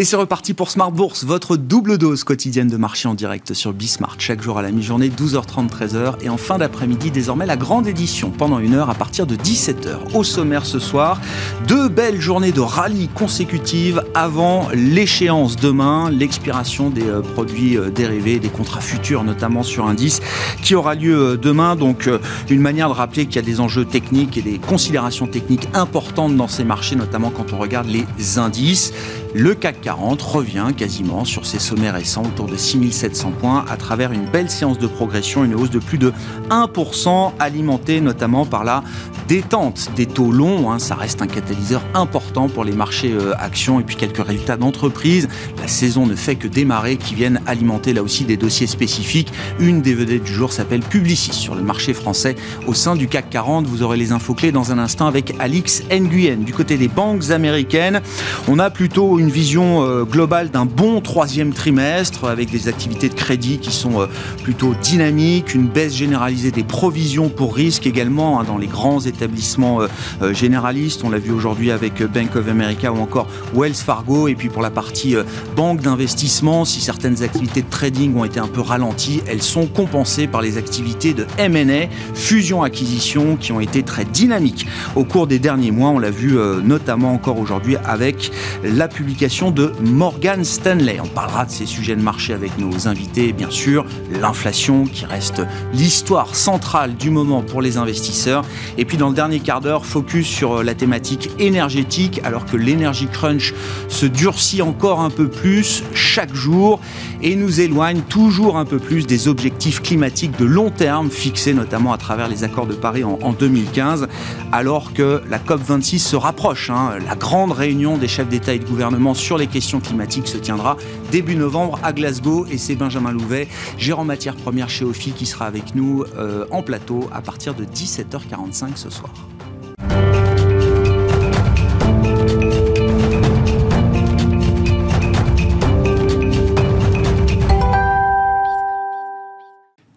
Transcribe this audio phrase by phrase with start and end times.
[0.00, 3.72] Et c'est reparti pour Smart Bourse, votre double dose quotidienne de marché en direct sur
[3.72, 4.14] Bismart.
[4.20, 6.22] Chaque jour à la mi-journée, 12h30, 13h.
[6.22, 10.14] Et en fin d'après-midi, désormais, la grande édition pendant une heure à partir de 17h.
[10.14, 11.20] Au sommaire ce soir,
[11.66, 18.38] deux belles journées de rallye consécutives avant l'échéance demain, l'expiration des euh, produits euh, dérivés,
[18.38, 20.20] des contrats futurs, notamment sur indice,
[20.62, 21.74] qui aura lieu euh, demain.
[21.74, 22.08] Donc,
[22.48, 26.36] une manière de rappeler qu'il y a des enjeux techniques et des considérations techniques importantes
[26.36, 28.92] dans ces marchés, notamment quand on regarde les indices.
[29.34, 34.12] Le CAC 40 revient quasiment sur ses sommets récents autour de 6700 points à travers
[34.12, 36.12] une belle séance de progression, une hausse de plus de
[36.50, 38.82] 1% alimentée notamment par la
[39.28, 40.70] détente des taux longs.
[40.70, 40.78] Hein.
[40.78, 45.28] ça reste un catalyseur important pour les marchés euh, actions et puis quelques résultats d'entreprise.
[45.60, 49.32] La saison ne fait que démarrer qui viennent alimenter là aussi des dossiers spécifiques.
[49.60, 52.34] Une des vedettes du jour s'appelle Publicis sur le marché français
[52.66, 53.66] au sein du CAC 40.
[53.66, 56.38] Vous aurez les infos clés dans un instant avec Alix Nguyen.
[56.38, 58.00] Du côté des banques américaines,
[58.48, 63.14] on a plutôt une vision euh, globale d'un bon troisième trimestre avec des activités de
[63.14, 64.06] crédit qui sont euh,
[64.42, 69.80] plutôt dynamiques, une baisse généralisée des provisions pour risque également hein, dans les grands établissements
[69.80, 71.02] euh, généralistes.
[71.04, 74.28] On l'a vu aujourd'hui avec Bank of America ou encore Wells Fargo.
[74.28, 75.16] Et puis pour la partie
[75.56, 80.26] banque d'investissement, si certaines activités de trading ont été un peu ralenties, elles sont compensées
[80.26, 85.70] par les activités de M&A, fusion-acquisition, qui ont été très dynamiques au cours des derniers
[85.70, 85.90] mois.
[85.90, 88.30] On l'a vu notamment encore aujourd'hui avec
[88.62, 91.00] la de Morgan Stanley.
[91.02, 95.42] On parlera de ces sujets de marché avec nos invités, bien sûr, l'inflation qui reste
[95.72, 98.44] l'histoire centrale du moment pour les investisseurs.
[98.76, 103.06] Et puis dans le dernier quart d'heure, focus sur la thématique énergétique, alors que l'énergie
[103.06, 103.54] crunch
[103.88, 106.80] se durcit encore un peu plus chaque jour
[107.22, 111.92] et nous éloigne toujours un peu plus des objectifs climatiques de long terme fixés notamment
[111.92, 114.08] à travers les accords de Paris en, 2015,
[114.52, 116.70] alors que la COP26 se rapproche.
[116.70, 116.98] Hein.
[117.06, 120.76] la grande réunion des chefs d'État et de gouvernement sur les questions climatiques se tiendra
[121.12, 123.48] début novembre à Glasgow et c'est Benjamin Louvet,
[123.78, 127.64] gérant matières premières chez Ophi, qui sera avec nous euh, en plateau à partir de
[127.64, 129.12] 17h45 ce soir.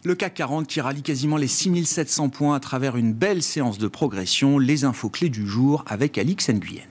[0.04, 3.88] Le CAC 40 qui rallie quasiment les 6700 points à travers une belle séance de
[3.88, 4.60] progression.
[4.60, 6.91] Les infos clés du jour avec Alix Nguyen.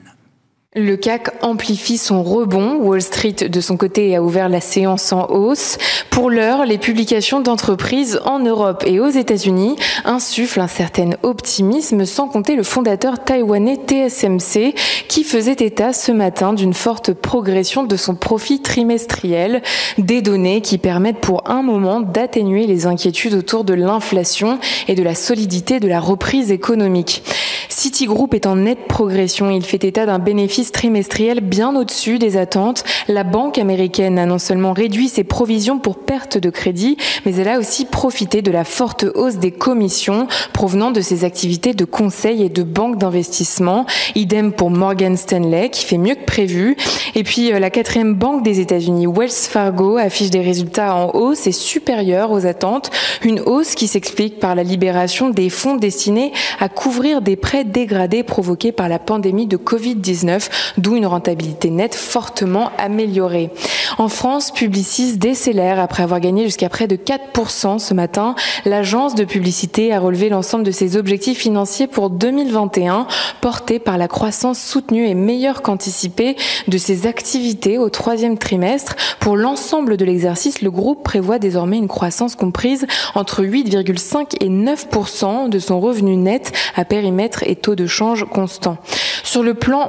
[0.76, 2.76] Le CAC amplifie son rebond.
[2.76, 5.78] Wall Street, de son côté, a ouvert la séance en hausse.
[6.10, 12.28] Pour l'heure, les publications d'entreprises en Europe et aux États-Unis insufflent un certain optimisme, sans
[12.28, 14.76] compter le fondateur taïwanais TSMC,
[15.08, 19.62] qui faisait état ce matin d'une forte progression de son profit trimestriel.
[19.98, 25.02] Des données qui permettent pour un moment d'atténuer les inquiétudes autour de l'inflation et de
[25.02, 27.24] la solidité de la reprise économique.
[27.68, 29.50] Citigroup est en nette progression.
[29.50, 32.84] Il fait état d'un bénéfice trimestriel bien au-dessus des attentes.
[33.08, 37.48] La banque américaine a non seulement réduit ses provisions pour perte de crédit, mais elle
[37.48, 42.42] a aussi profité de la forte hausse des commissions provenant de ses activités de conseil
[42.42, 43.86] et de banque d'investissement.
[44.14, 46.76] Idem pour Morgan Stanley qui fait mieux que prévu.
[47.14, 51.46] Et puis euh, la quatrième banque des États-Unis, Wells Fargo, affiche des résultats en hausse
[51.46, 52.90] et supérieurs aux attentes.
[53.22, 58.22] Une hausse qui s'explique par la libération des fonds destinés à couvrir des prêts dégradé
[58.22, 63.50] provoqué par la pandémie de Covid-19, d'où une rentabilité nette fortement améliorée.
[63.98, 68.34] En France, Publicis décélère après avoir gagné jusqu'à près de 4% ce matin.
[68.64, 73.06] L'agence de publicité a relevé l'ensemble de ses objectifs financiers pour 2021,
[73.40, 76.36] portés par la croissance soutenue et meilleure qu'anticipée
[76.68, 78.96] de ses activités au troisième trimestre.
[79.18, 85.48] Pour l'ensemble de l'exercice, le groupe prévoit désormais une croissance comprise entre 8,5 et 9%
[85.48, 88.78] de son revenu net à périmètre et taux de change constant.
[89.22, 89.88] Sur le plan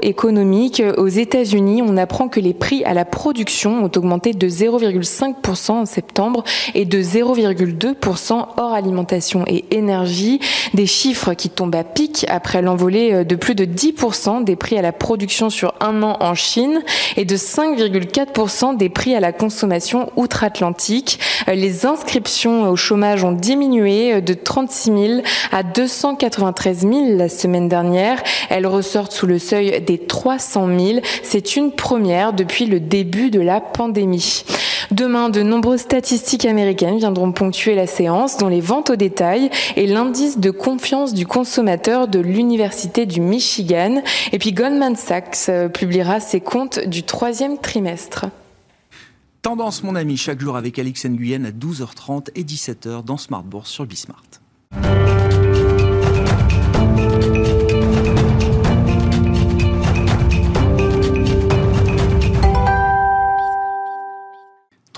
[0.00, 5.70] macroéconomique, aux États-Unis, on apprend que les prix à la production ont augmenté de 0,5%
[5.72, 6.44] en septembre
[6.74, 10.40] et de 0,2% hors alimentation et énergie,
[10.74, 14.82] des chiffres qui tombent à pic après l'envolée de plus de 10% des prix à
[14.82, 16.82] la production sur un an en Chine
[17.16, 21.18] et de 5,4% des prix à la consommation outre-Atlantique.
[21.46, 25.22] Les inscriptions au chômage ont diminué de 36 000
[25.52, 28.22] à 293 000 la semaine dernière.
[28.48, 31.00] Elles ressortent sous le seuil des 300 000.
[31.22, 34.44] C'est une première depuis le début de la pandémie.
[34.90, 39.86] Demain, de nombreuses statistiques américaines viendront ponctuer la séance, dont les ventes au détail et
[39.86, 44.02] l'indice de confiance du consommateur de l'Université du Michigan.
[44.32, 48.26] Et puis Goldman Sachs euh, publiera ses comptes du troisième trimestre.
[49.42, 53.70] Tendance, mon ami, chaque jour avec Alix Nguyen à 12h30 et 17h dans Smart Bourse
[53.70, 54.24] sur Bismart.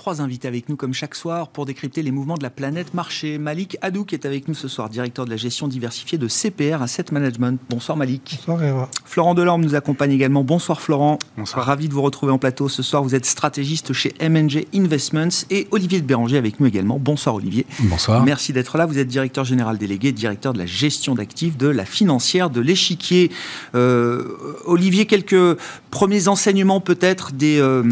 [0.03, 3.39] Trois invités avec nous comme chaque soir pour décrypter les mouvements de la planète marché.
[3.39, 6.83] Malik Hadou qui est avec nous ce soir, directeur de la gestion diversifiée de CPR
[6.83, 7.61] Asset Management.
[7.71, 8.35] Bonsoir Malik.
[8.39, 8.89] Bonsoir Eva.
[9.05, 10.43] Florent Delorme nous accompagne également.
[10.43, 11.21] Bonsoir Florent.
[11.39, 11.65] Bonsoir.
[11.65, 13.05] Ravi de vous retrouver en plateau ce soir.
[13.05, 16.99] Vous êtes stratégiste chez MNG Investments et Olivier de Béranger avec nous également.
[16.99, 17.65] Bonsoir Olivier.
[17.79, 18.25] Bonsoir.
[18.25, 18.87] Merci d'être là.
[18.87, 23.31] Vous êtes directeur général délégué, directeur de la gestion d'actifs de la financière de l'échiquier.
[23.77, 25.57] Euh, Olivier, quelques
[25.93, 27.85] premiers enseignements peut-être des, euh,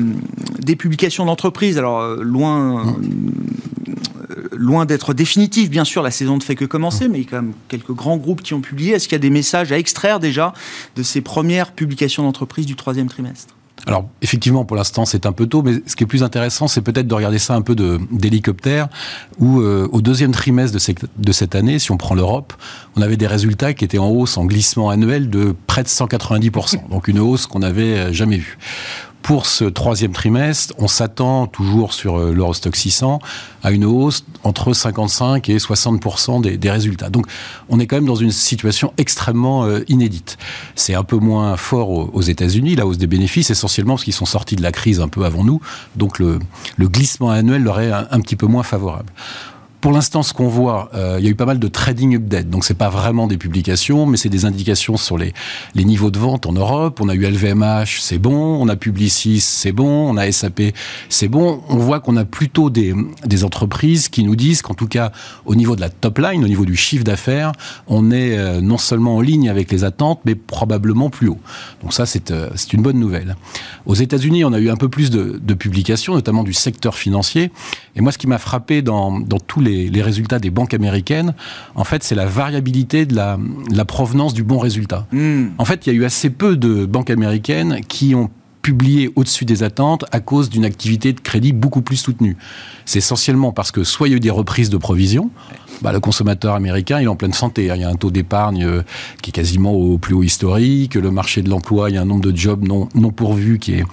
[0.59, 1.79] des publications d'entreprise.
[1.79, 7.07] Alors euh, loin, euh, loin d'être définitif, bien sûr, la saison ne fait que commencer,
[7.07, 8.95] mais il y a quand même quelques grands groupes qui ont publié.
[8.95, 10.55] Est-ce qu'il y a des messages à extraire déjà
[10.97, 13.55] de ces premières publications d'entreprise du troisième trimestre?
[13.87, 16.83] Alors, effectivement, pour l'instant, c'est un peu tôt, mais ce qui est plus intéressant, c'est
[16.83, 18.89] peut-être de regarder ça un peu d'hélicoptère,
[19.39, 22.53] où euh, au deuxième trimestre de, de, cette année, si on prend l'Europe,
[22.97, 26.89] on avait des résultats qui étaient en hausse en glissement annuel de près de 190%,
[26.91, 28.59] donc une hausse qu'on n'avait jamais vue.
[29.23, 33.19] Pour ce troisième trimestre, on s'attend toujours sur euh, l'Eurostock 600
[33.63, 37.11] à une hausse entre 55 et 60 des, des, résultats.
[37.11, 37.27] Donc,
[37.69, 40.39] on est quand même dans une situation extrêmement euh, inédite.
[40.75, 44.27] C'est un peu moins fort aux, États-Unis, la hausse des bénéfices, essentiellement parce qu'ils sont
[44.27, 45.61] sortis de la crise un peu avant nous.
[45.97, 46.39] Donc, le,
[46.77, 49.13] le glissement annuel leur est un petit peu moins favorable.
[49.81, 52.51] Pour l'instant, ce qu'on voit, euh, il y a eu pas mal de trading update.
[52.51, 55.33] Donc, c'est pas vraiment des publications, mais c'est des indications sur les,
[55.75, 57.01] les niveaux de vente en Europe.
[57.01, 58.61] On a eu LVMH, c'est bon.
[58.61, 60.11] On a Publicis, c'est bon.
[60.11, 60.75] On a SAP,
[61.09, 61.63] c'est bon.
[61.69, 62.95] On voit qu'on a plutôt des,
[63.25, 65.13] des entreprises qui nous disent qu'en tout cas,
[65.47, 67.53] au niveau de la top line, au niveau du chiffre d'affaires,
[67.87, 71.41] on est euh, non seulement en ligne avec les attentes, mais probablement plus haut.
[71.83, 73.37] Donc ça, c'est euh, une bonne nouvelle.
[73.87, 77.51] Aux États-Unis, on a eu un peu plus de, de publications, notamment du secteur financier.
[77.97, 81.35] Et moi, ce qui m'a frappé dans, dans tous les les, résultats des banques américaines,
[81.75, 83.39] en fait, c'est la variabilité de la,
[83.85, 85.07] provenance du bon résultat.
[85.13, 85.49] Hmm.
[85.59, 88.31] En fait, il y a eu assez peu de banques américaines qui ont
[88.63, 92.37] publié au-dessus des attentes à cause d'une activité de crédit beaucoup plus soutenue.
[92.85, 95.31] C'est essentiellement parce que soit il y a eu des reprises de provisions,
[95.83, 97.71] bah, le consommateur américain il est en pleine santé.
[97.71, 97.77] Hein.
[97.77, 98.83] Il y a un taux d'épargne euh,
[99.23, 102.05] qui est quasiment au plus haut historique, le marché de l'emploi, il y a un
[102.05, 103.85] nombre de jobs non, non pourvus qui est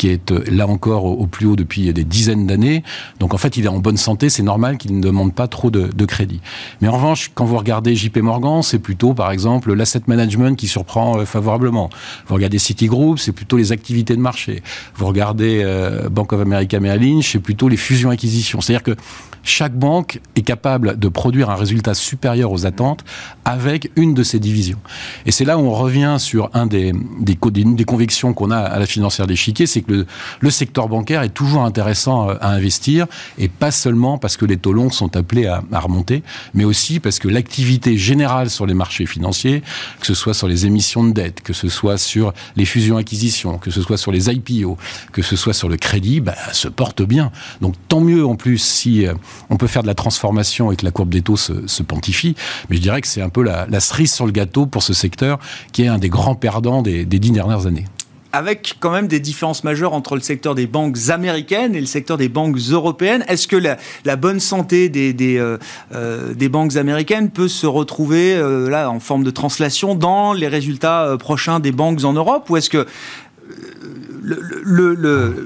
[0.00, 2.82] qui est euh, là encore au plus haut depuis des dizaines d'années.
[3.18, 5.70] Donc en fait, il est en bonne santé, c'est normal qu'il ne demande pas trop
[5.70, 6.40] de, crédit.
[6.80, 10.68] Mais en revanche, quand vous regardez JP Morgan, c'est plutôt par exemple l'asset management qui
[10.68, 11.90] surprend euh, favorablement.
[12.26, 14.62] Vous regardez Citigroup, c'est plutôt les activités de marché.
[14.94, 18.62] Vous regardez euh, Bank of America Merrill Lynch, c'est plutôt les fusions-acquisitions.
[18.62, 18.96] C'est-à-dire que
[19.42, 23.04] chaque banque est capable de produire un résultat supérieur aux attentes
[23.44, 24.78] avec une de ses divisions.
[25.26, 28.78] Et c'est là où on revient sur un des, des, des convictions qu'on a à
[28.78, 33.06] la financière d'échiquier, c'est que le, secteur bancaire est toujours intéressant à, investir,
[33.38, 36.22] et pas seulement parce que les taux longs sont appelés à, remonter,
[36.54, 39.62] mais aussi parce que l'activité générale sur les marchés financiers,
[40.00, 43.70] que ce soit sur les émissions de dette, que ce soit sur les fusions-acquisitions, que
[43.70, 44.76] ce soit sur les IPO,
[45.12, 47.30] que ce soit sur le crédit, bah, se porte bien.
[47.60, 49.14] Donc tant mieux en plus si euh,
[49.48, 52.36] on peut faire de la transformation et que la courbe des taux se, pontifie,
[52.68, 54.92] mais je dirais que c'est un peu la, la, cerise sur le gâteau pour ce
[54.92, 55.38] secteur
[55.72, 57.86] qui est un des grands perdants des dix dernières années
[58.32, 62.16] avec quand même des différences majeures entre le secteur des banques américaines et le secteur
[62.16, 63.24] des banques européennes.
[63.28, 65.58] Est-ce que la, bonne santé des, des, euh,
[65.94, 70.48] euh, des, banques américaines peut se retrouver euh, là en forme de translation dans les
[70.48, 72.48] résultats euh, prochains des banques en Europe?
[72.50, 72.86] Ou est-ce que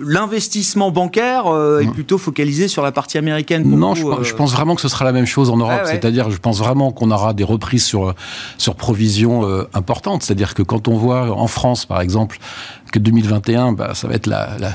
[0.05, 3.63] l'investissement bancaire euh, est plutôt focalisé sur la partie américaine.
[3.65, 5.83] non, je, euh, pense vraiment que ce sera la même chose en Europe.
[5.85, 8.15] C'est-à-dire, je pense vraiment qu'on aura des reprises sur
[8.59, 10.23] sur provisions euh, importantes.
[10.23, 12.39] C'est-à-dire que quand on voit en France, par exemple,
[12.93, 14.73] que 2021, bah, ça va être la, la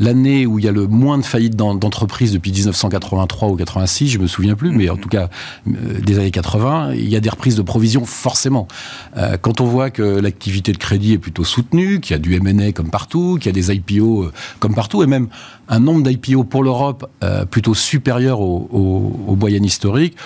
[0.00, 4.18] l'année où il y a le moins de faillites d'entreprises depuis 1983 ou 86, je
[4.18, 5.28] me souviens plus, mais en tout cas
[5.68, 8.66] euh, des années 80, il y a des reprises de provisions forcément.
[9.16, 12.34] Euh, quand on voit que l'activité de crédit est plutôt soutenue, qu'il y a du
[12.34, 15.28] M&A comme partout, qu'il y a des IPO euh, comme partout, et même
[15.68, 17.08] un nombre d'IPO pour l'Europe
[17.52, 20.16] plutôt supérieur au, au, au historique,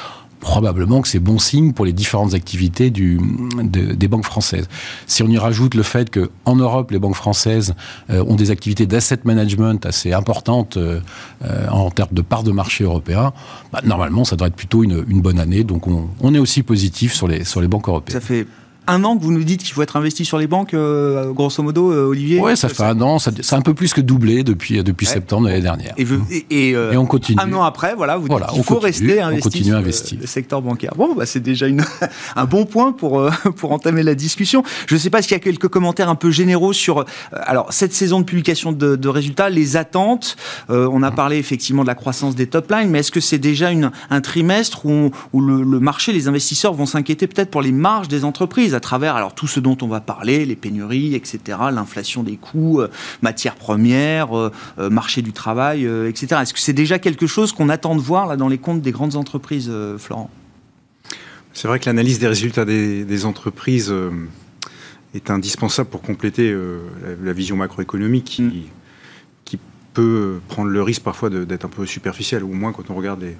[0.45, 3.19] probablement que c'est bon signe pour les différentes activités du,
[3.65, 4.69] des banques françaises.
[5.07, 7.75] Si on y rajoute le fait qu'en Europe, les banques françaises
[8.11, 11.01] euh, ont des activités d'asset management assez importantes euh,
[11.45, 13.33] euh, en termes de part de marché européen,
[13.73, 15.65] bah, normalement, ça devrait être plutôt une, une bonne année.
[15.65, 18.21] Donc on, on, est aussi positif sur les, sur les banques européennes.
[18.21, 18.47] Ça fait
[18.87, 21.63] un an que vous nous dites qu'il faut être investi sur les banques, euh, grosso
[21.63, 24.45] modo, euh, Olivier Oui, ça fait un an, ça, c'est un peu plus que doublé
[24.45, 25.95] depuis, depuis septembre de l'année dernière.
[25.97, 26.07] Et,
[26.51, 27.41] et, et, on continue.
[27.41, 30.19] Un an après, voilà, vous dites qu'il faut rester investi on à investir.
[30.21, 30.93] le secteur bancaire.
[30.97, 31.85] Bon, bah, c'est déjà une,
[32.37, 34.63] un bon point pour, pour entamer la discussion.
[34.87, 37.95] Je ne sais pas s'il y a quelques commentaires un peu généraux sur alors cette
[37.95, 40.37] saison de publication de, de résultats, les attentes.
[40.69, 43.71] on a parlé effectivement de la croissance des top lines, mais est-ce que c'est déjà
[43.71, 47.73] une, un trimestre où, où le, le marché, les investisseurs vont s'inquiéter peut-être pour les
[47.73, 48.74] marges des entreprises?
[48.75, 52.81] À travers alors tout ce dont on va parler, les pénuries, etc., l'inflation des coûts,
[52.81, 52.89] euh,
[53.23, 56.43] matières premières, euh, euh, marché du travail, etc.
[56.43, 58.93] Est-ce que c'est déjà quelque chose qu'on attend de voir là dans les comptes des
[58.93, 60.31] grandes entreprises, Florent?
[61.53, 63.95] C'est vrai que l'analyse des résultats des, entreprises
[65.15, 66.55] est indispensable pour compléter
[67.23, 68.53] la, vision macroéconomique qui, mm.
[69.45, 69.59] qui,
[69.95, 73.23] peut prendre le risque parfois d'être un peu superficielle, ou au moins quand on regarde
[73.23, 73.37] les,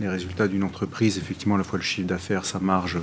[0.00, 2.98] les résultats d'une entreprise, effectivement, à la fois le chiffre d'affaires, sa marge,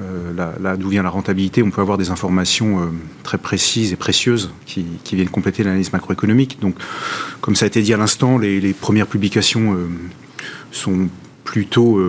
[0.00, 2.86] euh, là, d'où vient la rentabilité, on peut avoir des informations euh,
[3.24, 6.58] très précises et précieuses qui, viennent compléter l'analyse macroéconomique.
[6.60, 6.76] Donc,
[7.40, 9.88] comme ça a été dit à l'instant, les, premières publications euh,
[10.70, 11.08] sont
[11.44, 12.00] plutôt,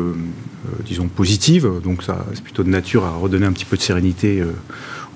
[0.86, 1.70] disons, positives.
[1.84, 4.42] Donc, ça, c'est plutôt de nature à redonner un petit peu de sérénité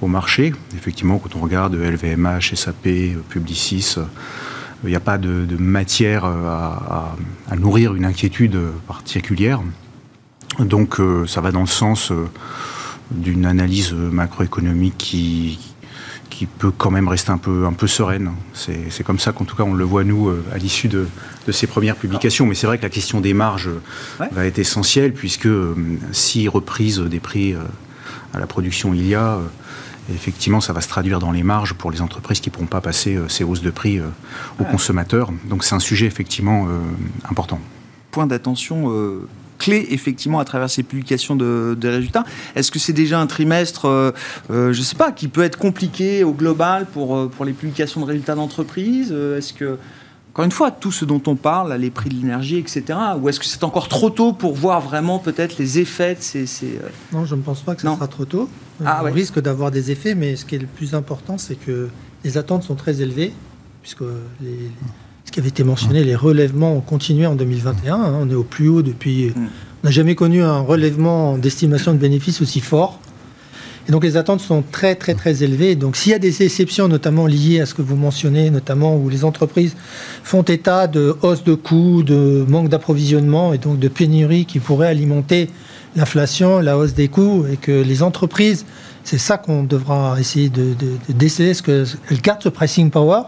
[0.01, 0.53] au marché.
[0.75, 2.89] Effectivement, quand on regarde LVMH, SAP,
[3.29, 3.95] Publicis,
[4.83, 7.15] il n'y a pas de, matière à,
[7.57, 8.57] nourrir une inquiétude
[8.87, 9.61] particulière.
[10.59, 12.27] Donc euh, ça va dans le sens euh,
[13.11, 15.59] d'une analyse macroéconomique qui,
[16.29, 18.31] qui peut quand même rester un peu, un peu sereine.
[18.53, 21.07] C'est comme ça qu'en tout cas on le voit nous euh, à l'issue de,
[21.45, 22.45] de, ces premières publications.
[22.45, 23.69] Mais c'est vrai que la question des marges
[24.31, 25.49] va être essentielle puisque
[26.11, 27.55] si reprise des prix
[28.33, 29.39] à la production il y a,
[30.13, 32.81] effectivement ça va se traduire dans les marges pour les entreprises qui ne pourront pas
[32.81, 34.01] passer ces hausses de prix
[34.59, 35.31] aux consommateurs.
[35.45, 36.67] Donc c'est un sujet effectivement
[37.29, 37.59] important.
[38.11, 38.91] Point d'attention
[39.57, 42.23] clé effectivement à travers ces publications de, résultats.
[42.55, 44.11] Est-ce que c'est déjà un trimestre, euh,
[44.49, 47.53] euh, je ne sais pas, qui peut être compliqué au global pour, euh, pour les
[47.53, 49.77] publications de résultats d'entreprise Est-ce que
[50.31, 52.83] encore une fois, tout ce dont on parle, les prix de l'énergie, etc.
[53.19, 56.79] Ou est-ce que c'est encore trop tôt pour voir vraiment peut-être les effets de ces...
[57.11, 58.47] Non, je ne pense pas que ce sera trop tôt.
[58.85, 61.89] Ah, on risque d'avoir des effets, mais ce qui est le plus important, c'est que
[62.23, 63.33] les attentes sont très élevées,
[63.81, 64.03] puisque
[64.39, 64.69] les,
[65.27, 67.95] ce qui avait été mentionné, les relèvements ont continué en 2021.
[67.95, 68.19] Hein.
[68.21, 69.27] on est au plus haut depuis.
[69.35, 69.47] Mm.
[69.83, 72.99] On n'a jamais connu un relèvement d'estimation de bénéfices aussi fort.
[73.87, 75.75] Et donc les attentes sont très très très élevées.
[75.75, 79.07] Donc s'il y a des exceptions, notamment liées à ce que vous mentionnez, notamment où
[79.09, 79.75] les entreprises
[80.23, 84.87] font état de hausse de coûts, de manque d'approvisionnement et donc de pénurie qui pourraient
[84.87, 85.49] alimenter
[85.95, 88.65] l'inflation, la hausse des coûts, et que les entreprises,
[89.03, 90.75] c'est ça qu'on devra essayer de,
[91.09, 93.21] déceler, est-ce qu'elles gardent ce pricing power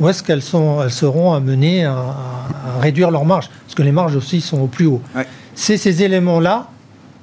[0.00, 0.42] ou est-ce qu'elles
[0.82, 2.14] elles seront amenées à,
[2.80, 3.48] réduire leurs marges?
[3.64, 5.02] Parce que les marges aussi sont au plus haut.
[5.54, 6.68] C'est ces éléments-là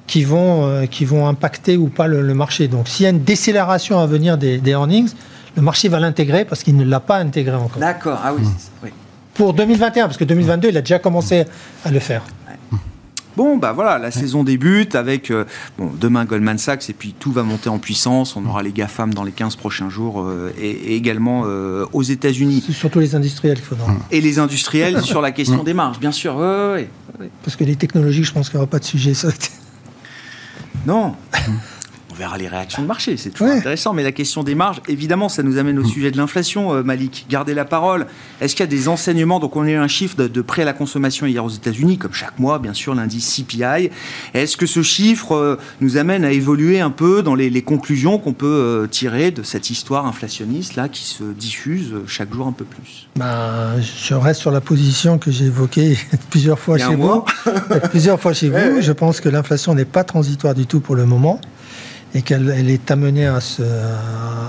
[0.06, 2.68] qui vont, euh, qui vont impacter ou pas le, marché.
[2.68, 5.10] Donc s'il y a une décélération à venir des, earnings,
[5.56, 7.78] le marché va l'intégrer parce qu'il ne l'a pas intégré encore.
[7.78, 8.44] D'accord, ah oui.
[8.82, 8.90] oui.
[9.34, 11.44] Pour 2021, parce que 2022, il a déjà commencé
[11.84, 12.22] à le faire.
[13.36, 15.44] Bon, bah voilà, la saison débute avec euh,
[15.78, 18.36] bon, demain Goldman Sachs et puis tout va monter en puissance.
[18.36, 22.64] On aura les GAFAM dans les 15 prochains jours euh, et, également euh, aux États-Unis.
[22.66, 23.94] C'est surtout les industriels qu'il faudra.
[24.10, 26.34] Et les industriels sur la question des marges, bien sûr.
[27.44, 29.14] Parce que les technologies, je pense qu'il n'y aura pas de sujet.
[29.14, 29.28] Ça.
[30.86, 31.14] Non
[32.20, 33.94] verra les réactions de marché, c'est toujours intéressant.
[33.94, 35.86] Mais la question des marges, évidemment, ça nous amène au mm.
[35.86, 37.26] sujet de l'inflation, euh, Malik.
[37.28, 38.06] Gardez la parole.
[38.40, 40.64] Est-ce qu'il y a des enseignements Donc, on a eu un chiffre de, prêt à
[40.66, 43.90] la consommation hier aux États-Unis, comme chaque mois, bien sûr, l'indice CPI.
[44.34, 48.32] Est-ce que ce chiffre euh, nous amène à évoluer un peu dans les, conclusions qu'on
[48.32, 52.64] peut euh, tirer de cette histoire inflationniste là qui se diffuse chaque jour un peu
[52.64, 53.08] plus?
[53.16, 55.98] Bah, Je reste sur la position que j'ai évoquée
[56.30, 57.24] plusieurs fois chez vous.
[57.90, 58.80] plusieurs fois chez vous.
[58.80, 61.40] Je pense que l'inflation n'est pas transitoire du tout pour le moment
[62.14, 63.38] et qu'elle est amenée à,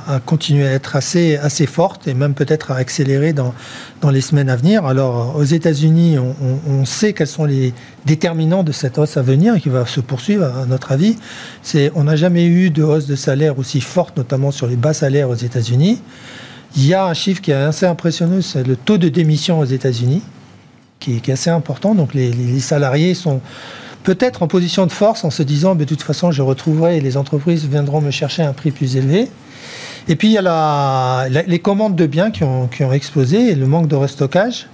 [0.07, 3.53] à, continuer à être assez, assez forte et même peut-être à accélérer dans,
[4.01, 4.85] dans les semaines à venir.
[4.85, 7.73] Alors aux États-Unis, on, sait quels sont les
[8.05, 11.17] déterminants de cette hausse à venir et qui va se poursuivre à notre avis.
[11.61, 14.93] C'est, on n'a jamais eu de hausse de salaire aussi forte, notamment sur les bas
[14.93, 16.01] salaires aux États-Unis.
[16.75, 19.65] Il y a un chiffre qui est assez impressionnant, c'est le taux de démission aux
[19.65, 20.23] États-Unis,
[20.99, 21.93] qui, qui, est assez important.
[21.93, 23.41] Donc les, les salariés sont
[24.03, 27.17] peut-être en position de force en se disant, de toute façon, je retrouverai, et les
[27.17, 29.27] entreprises viendront me chercher un prix plus élevé.
[30.07, 33.55] Et puis, il y a les commandes de biens qui ont, qui ont, explosé et
[33.55, 34.67] le manque de restockage.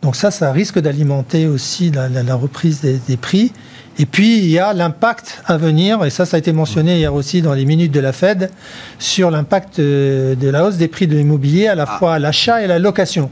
[0.00, 3.52] Donc ça, ça risque d'alimenter aussi la, reprise des, prix.
[3.98, 7.14] Et puis, il y a l'impact à venir, et ça, ça a été mentionné hier
[7.14, 8.50] aussi dans les minutes de la Fed,
[8.98, 11.98] sur l'impact euh, de la hausse des prix de l'immobilier, à la ah.
[11.98, 13.30] fois à l'achat et à la location.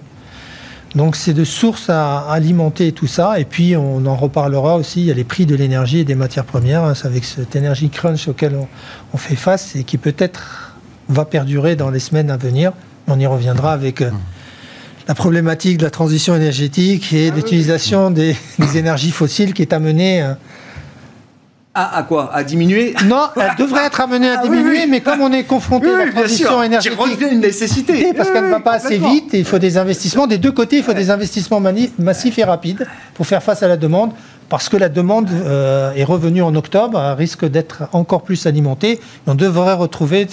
[0.94, 3.38] Donc c'est de sources à alimenter tout ça.
[3.38, 6.14] Et puis on en reparlera aussi, il y a les prix de l'énergie et des
[6.14, 6.84] matières premières.
[6.84, 6.94] Hein.
[6.94, 8.56] C'est avec cette énergie crunch auquel
[9.12, 10.74] on, fait face et qui peut-être
[11.08, 12.72] va perdurer dans les semaines à venir.
[13.06, 14.10] On y reviendra avec euh,
[15.06, 18.36] la problématique de la transition énergétique et ah l'utilisation des,
[18.74, 20.22] énergies fossiles qui est amenée
[21.80, 22.30] euh, à, quoi?
[22.32, 22.94] À diminuer?
[23.06, 26.12] Non, elle devrait être amenée à ah diminuer, mais comme on est confronté à la
[26.12, 26.98] transition énergétique,
[27.30, 28.12] une nécessité.
[28.16, 30.26] Parce qu'elle ne va pas assez vite, et il faut des investissements.
[30.26, 31.60] Des deux côtés, il faut des investissements
[31.98, 34.12] massifs et rapides pour faire face à la demande,
[34.48, 39.00] parce que la demande euh, est revenue en octobre, risque d'être encore plus alimentée.
[39.26, 40.26] on devrait retrouver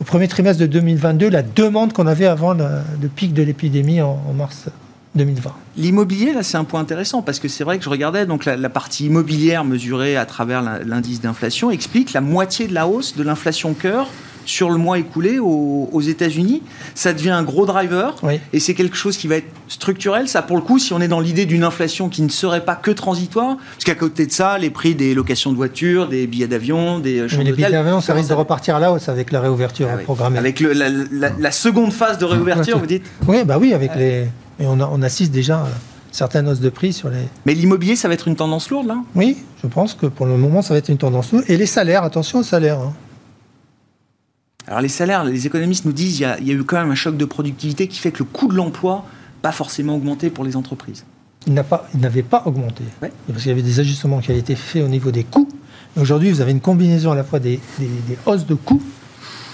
[0.00, 4.18] au premier trimestre de 2022 la demande qu'on avait avant le, pic de l'épidémie en
[4.36, 4.68] mars
[5.16, 5.52] 2020.
[5.76, 8.68] L'immobilier, là, c'est un point intéressant parce que c'est vrai que je regardais donc la,
[8.68, 13.74] partie immobilière mesurée à travers l'indice d'inflation explique la moitié de la hausse de l'inflation
[13.74, 14.08] cœur
[14.46, 16.62] sur le mois écoulé aux, États-Unis.
[16.94, 18.14] Ça devient un gros driver
[18.52, 20.28] et c'est quelque chose qui va être structurel.
[20.28, 22.76] Ça, pour le coup, si on est dans l'idée d'une inflation qui ne serait pas
[22.76, 26.46] que transitoire, parce qu'à côté de ça, les prix des locations de voitures, des billets
[26.46, 29.40] d'avion, des chambres Les billets d'avion, ça risque de repartir à la hausse avec la
[29.40, 30.38] réouverture ah programmée.
[30.38, 34.26] Avec la, seconde phase de réouverture, vous dites Oui, bah oui, avec les
[34.58, 35.68] et on, assiste déjà à
[36.12, 37.28] certaines hausses de prix sur les.
[37.44, 38.98] Mais l'immobilier, ça va être une tendance lourde, là?
[39.14, 41.44] Oui, je pense que pour le moment, ça va être une tendance lourde.
[41.48, 42.80] Et les salaires, attention aux salaires.
[42.80, 42.92] Hein.
[44.66, 47.16] Alors les salaires, les économistes nous disent qu'il y, a eu quand même un choc
[47.16, 49.04] de productivité qui fait que le coût de l'emploi
[49.42, 51.04] pas forcément augmenté pour les entreprises.
[51.46, 52.82] Il n'avait pas, pas augmenté.
[53.00, 55.48] Parce qu'il y avait des ajustements qui avaient été faits au niveau des coûts.
[55.96, 57.60] Aujourd'hui, vous avez une combinaison à la fois des,
[58.26, 58.82] hausses de coûts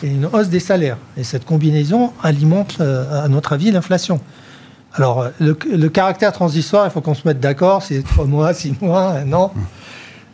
[0.02, 0.96] et une hausse des salaires.
[1.18, 4.18] Et cette combinaison alimente, euh, à notre avis, l'inflation.
[4.94, 5.54] Alors, le,
[5.88, 9.52] caractère transitoire, il faut qu'on se mette d'accord, c'est trois mois, six mois, un an.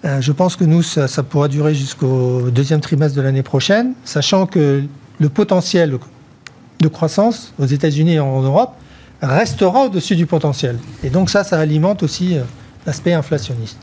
[0.04, 4.46] Euh, je pense que nous, ça, pourra durer jusqu'au deuxième trimestre de l'année prochaine, sachant
[4.46, 4.82] que
[5.20, 5.98] le potentiel
[6.80, 8.74] de croissance aux États-Unis et en Europe
[9.22, 10.78] restera au-dessus du potentiel.
[11.02, 12.42] Et donc ça, ça alimente aussi euh,
[12.86, 13.78] l'aspect inflationniste.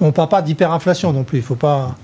[0.00, 1.96] On ne parle pas d'hyperinflation non plus, il ne faut pas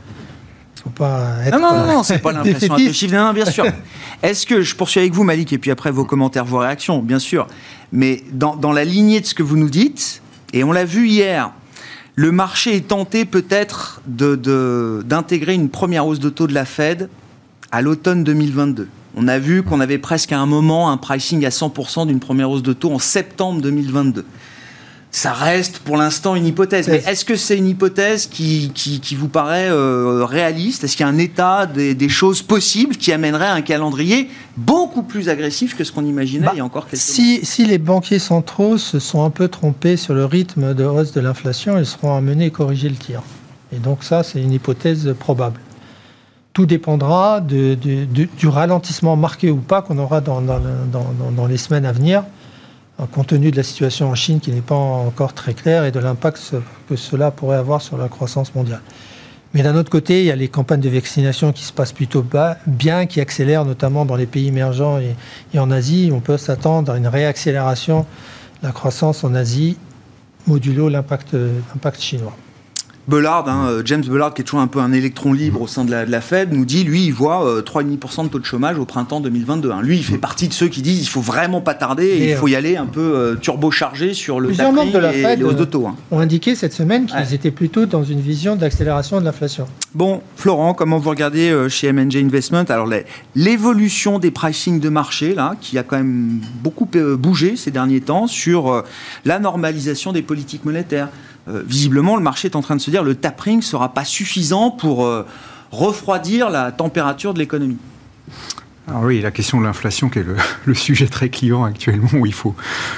[0.84, 1.58] faut pas être.
[1.58, 2.76] Non, non, non, c'est pas l'impression
[3.10, 3.64] Non, bien sûr.
[4.22, 7.18] Est-ce que je poursuis avec vous, Malik, et puis après vos commentaires, vos réactions, bien
[7.18, 7.46] sûr.
[7.90, 10.22] Mais dans, dans la lignée de ce que vous nous dites,
[10.52, 11.50] et on l'a vu hier,
[12.14, 17.08] le marché est tenté peut-être d'intégrer de, une première hausse de taux de la Fed
[17.72, 18.88] à l'automne 2022.
[19.16, 22.50] On a vu qu'on avait presque à un moment un pricing à 100% d'une première
[22.50, 24.24] hausse de taux en septembre 2022
[25.14, 26.88] ça reste pour l'instant une hypothèse.
[26.88, 30.82] Mais est-ce que c'est une hypothèse qui, qui, vous paraît euh, réaliste?
[30.82, 35.28] Est-ce qu'il y a un état des, choses possibles qui amènerait un calendrier beaucoup plus
[35.28, 38.18] agressif que ce qu'on imaginait bah, il y a encore quelques si, Si les banquiers
[38.18, 42.16] centraux se sont un peu trompés sur le rythme de hausse de l'inflation, ils seront
[42.16, 43.22] amenés à corriger le tir.
[43.72, 45.60] Et donc ça, c'est une hypothèse probable.
[46.52, 50.60] Tout dépendra de, du ralentissement marqué ou pas qu'on aura dans, dans,
[51.36, 52.24] dans les semaines à venir
[53.10, 55.98] compte tenu de la situation en Chine qui n'est pas encore très claire et de
[55.98, 56.54] l'impact
[56.88, 58.82] que cela pourrait avoir sur la croissance mondiale.
[59.52, 62.24] Mais d'un autre côté, il y a les campagnes de vaccination qui se passent plutôt
[62.66, 65.14] bien, qui accélèrent notamment dans les pays émergents et,
[65.52, 66.10] et en Asie.
[66.12, 68.00] On peut s'attendre à une réaccélération
[68.62, 69.76] de la croissance en Asie,
[70.46, 71.36] modulo l'impact
[71.98, 72.36] chinois.
[73.06, 75.84] Bellard, hein, euh, James Bellard, qui est toujours un peu un électron libre au sein
[75.84, 78.86] de la, Fed, nous dit, lui, il voit 3,5% euh, de taux de chômage au
[78.86, 79.70] printemps 2022.
[79.70, 79.82] Hein.
[79.82, 82.36] Lui, il fait partie de ceux qui disent, il faut vraiment pas tarder, et il
[82.36, 85.94] faut y aller un peu euh, turbo-chargé sur le Plusieurs membres de la Fed hein.
[86.10, 89.66] ont indiqué cette semaine qu'ils étaient plutôt dans une vision d'accélération de l'inflation.
[89.94, 92.64] Bon, Florent, comment vous regardez chez MNJ Investment?
[92.68, 92.88] Alors,
[93.36, 96.88] l'évolution des pricing de marché, là, qui a quand même beaucoup
[97.18, 98.82] bougé ces derniers temps sur
[99.24, 101.08] la normalisation des politiques monétaires.
[101.48, 104.04] Euh, visiblement, le marché est en train de se dire le tapering ne sera pas
[104.04, 105.26] suffisant pour euh,
[105.70, 107.76] refroidir la température de l'économie.
[108.86, 110.26] Alors oui, la question de l'inflation qui est
[110.64, 112.54] le, sujet très client actuellement où il faut,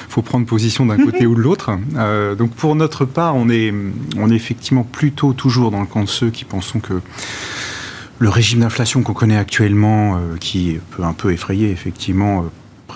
[0.08, 1.70] faut prendre position d'un côté ou de l'autre.
[1.96, 3.72] Euh, donc pour notre part, on est,
[4.16, 7.00] on est effectivement plutôt toujours dans le camp de ceux qui pensons que
[8.18, 12.46] le régime d'inflation qu'on connaît actuellement, qui peut un peu effrayer effectivement,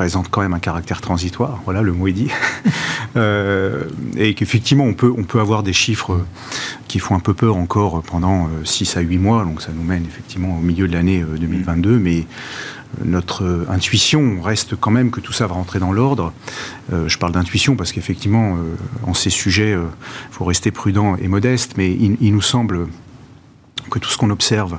[0.00, 2.30] présente quand même un caractère transitoire, voilà, le mot est dit,
[3.16, 3.82] euh,
[4.16, 6.24] et qu'effectivement on peut, on peut avoir des chiffres
[6.88, 9.82] qui font un peu peur encore pendant 6 euh, à 8 mois, donc ça nous
[9.82, 12.24] mène effectivement au milieu de l'année 2022, euh, mais
[13.04, 16.32] notre intuition reste quand même que tout ça va rentrer dans l'ordre.
[16.90, 18.56] je parle d'intuition parce qu'effectivement,
[19.06, 22.88] en ces sujets, il faut rester prudent et modeste, mais il, il nous semble
[23.90, 24.78] que tout ce qu'on observe,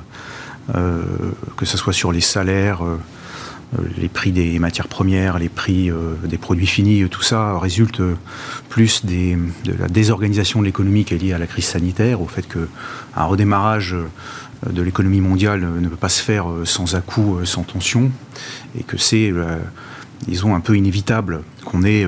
[0.74, 2.82] que ce soit sur les salaires,
[3.96, 8.02] les prix des matières premières, les prix euh, des produits finis, tout ça résulte
[8.68, 9.36] plus de
[9.78, 13.94] la désorganisation de l'économie qui est liée à la crise sanitaire, au fait qu'un redémarrage
[13.94, 18.12] euh, de l'économie mondiale ne peut pas se faire sans à-coups, sans tension,
[18.78, 19.32] et que c'est
[20.28, 22.06] disons, un peu inévitable qu'on ait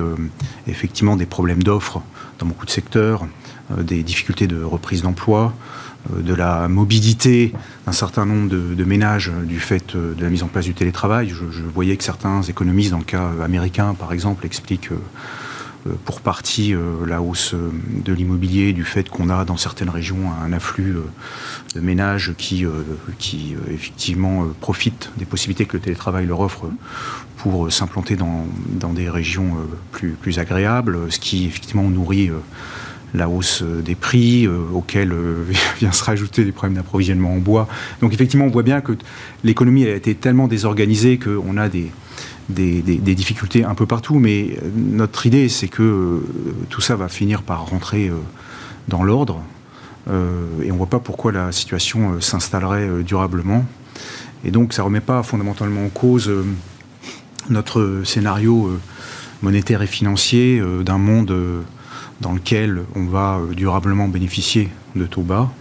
[0.65, 2.01] effectivement des problèmes d'offres
[2.39, 3.27] dans beaucoup de secteurs,
[3.77, 5.53] des difficultés de reprise d'emploi,
[6.15, 7.53] de la mobilité
[7.85, 11.29] d'un certain nombre de, ménages du fait de la mise en place du télétravail.
[11.29, 14.91] Je, voyais que certains économistes, dans le cas américain par exemple, expliquent
[15.87, 17.71] euh, pour partie euh, la hausse euh,
[18.03, 20.95] de l'immobilier du fait qu'on a dans certaines régions un afflux
[21.75, 22.65] de ménages qui,
[23.69, 26.69] effectivement profitent des possibilités que le télétravail leur offre
[27.37, 29.57] pour s'implanter dans, dans, des régions
[29.91, 32.31] plus, plus agréables, ce qui effectivement nourrit
[33.15, 35.13] la hausse des prix, auquel
[35.79, 37.67] vient se rajouter des problèmes d'approvisionnement en bois.
[38.01, 38.93] Donc effectivement, on voit bien que
[39.43, 41.91] l'économie a été tellement désorganisée qu'on a des,
[42.49, 46.19] difficultés un peu partout, mais euh, notre idée, c'est que euh,
[46.69, 48.15] tout ça va finir par rentrer euh,
[48.87, 49.41] dans l'ordre,
[50.07, 53.65] et on ne voit pas pourquoi la situation s'installerait durablement.
[54.43, 56.31] Et donc, ça ne remet pas fondamentalement en cause
[57.49, 58.79] notre scénario
[59.41, 61.35] monétaire et financier d'un monde
[62.21, 65.51] dans lequel on va durablement bénéficier de taux bas.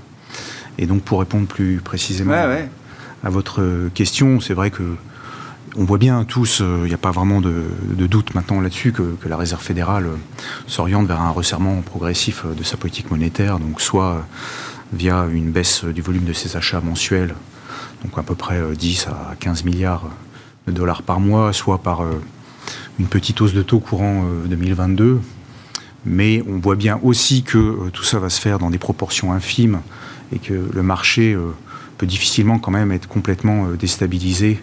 [0.79, 2.35] Et donc, pour répondre plus précisément
[3.23, 4.97] à votre question, c'est vrai que
[5.77, 7.65] on voit bien tous, il euh, n'y a pas vraiment de,
[8.07, 10.17] doute maintenant là-dessus, que, la Réserve fédérale euh,
[10.67, 14.25] s'oriente vers un resserrement progressif euh, de sa politique monétaire, donc soit
[14.93, 17.35] via une baisse du volume de ses achats mensuels,
[18.05, 20.05] donc à peu près 10 à 15 milliards
[20.69, 22.03] de dollars par mois, soit par
[23.01, 25.21] une petite hausse de taux courant 2022.
[26.07, 29.81] Mais on voit bien aussi que tout ça va se faire dans des proportions infimes
[30.33, 31.37] et que le marché
[31.97, 34.61] peut difficilement quand même être complètement déstabilisé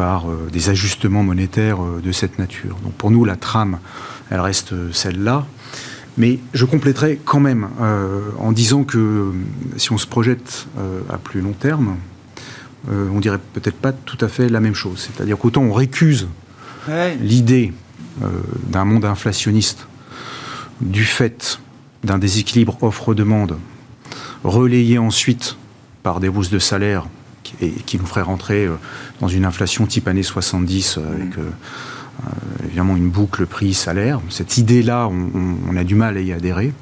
[0.00, 2.74] par euh, des ajustements monétaires euh, de cette nature.
[2.84, 3.78] Donc pour nous, la trame,
[4.30, 5.44] elle reste euh, celle-là.
[6.16, 7.68] Mais je compléterai quand même
[8.38, 9.32] en disant que
[9.76, 10.66] si on se projette
[11.08, 11.96] à plus long terme,
[12.90, 15.08] on dirait peut-être pas tout à fait la même chose.
[15.08, 16.26] C'est-à-dire qu'autant on récuse
[17.20, 17.72] l'idée
[18.70, 19.86] d'un monde inflationniste
[20.80, 21.60] du fait
[22.04, 23.58] d'un déséquilibre offre-demande,
[24.44, 25.56] relayé ensuite
[26.02, 27.06] par des hausses de salaire
[27.60, 28.76] et qui nous ferait rentrer euh,
[29.20, 31.40] dans une inflation type années 70 euh, avec mmh.
[31.40, 34.20] euh, évidemment une boucle prix-salaire.
[34.28, 36.72] Cette idée-là, on, a du mal à y adhérer.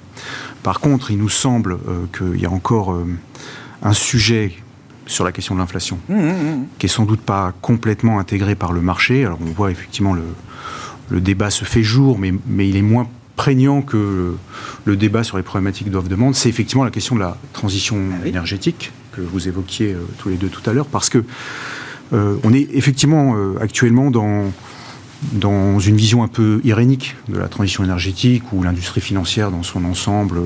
[0.63, 1.79] Par contre, il nous semble
[2.17, 2.99] qu'il y a encore
[3.83, 4.53] un sujet
[5.07, 8.73] sur la question de l'inflation, mmh, mmh, qui est sans doute pas complètement intégré par
[8.73, 9.25] le marché.
[9.25, 10.25] Alors on voit effectivement le,
[11.09, 14.35] le débat se fait jour, mais, mais il est moins prégnant que
[14.85, 16.35] le débat sur les problématiques d'offre-demande.
[16.35, 20.37] C'est effectivement la question de la transition ah énergétique que vous évoquiez euh, tous les
[20.37, 21.25] deux tout à l'heure, parce que
[22.13, 24.53] euh, on est effectivement euh, actuellement dans
[25.33, 29.85] dans une vision un peu irénique de la transition énergétique, où l'industrie financière dans son
[29.85, 30.39] ensemble,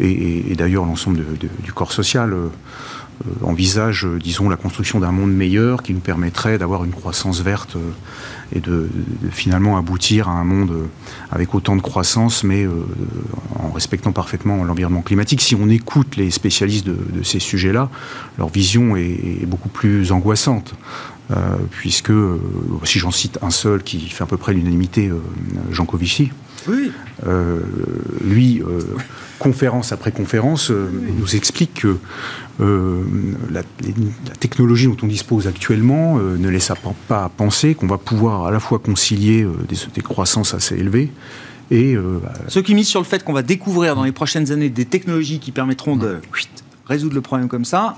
[0.00, 2.34] et, d'ailleurs l'ensemble du corps social,
[3.42, 7.76] envisage, disons, la construction d'un monde meilleur qui nous permettrait d'avoir une croissance verte
[8.54, 8.88] et de,
[9.30, 10.86] finalement aboutir à un monde euh,
[11.30, 12.70] avec autant de croissance, mais euh,
[13.58, 15.40] en respectant parfaitement l'environnement climatique.
[15.40, 17.88] Si on écoute les spécialistes de, ces sujets-là,
[18.38, 20.74] leur vision est, beaucoup plus angoissante.
[21.30, 22.12] Euh, puisque,
[22.84, 25.10] si j'en cite un seul qui fait à peu près l'unanimité,
[25.70, 26.30] Jean Covici,
[26.68, 26.92] oui.
[28.24, 28.62] lui,
[29.38, 31.98] conférence après conférence, nous explique que
[32.60, 33.02] euh,
[33.50, 33.62] la,
[34.38, 36.70] technologie dont on dispose actuellement euh, ne laisse
[37.08, 41.10] pas penser qu'on va pouvoir à la fois concilier euh, des, croissances assez élevées
[41.70, 41.96] et...
[41.96, 44.84] Bah, Ceux qui misent sur le fait qu'on va découvrir dans les prochaines années des
[44.84, 46.20] technologies qui permettront de
[46.86, 47.96] résoudre le problème comme ça,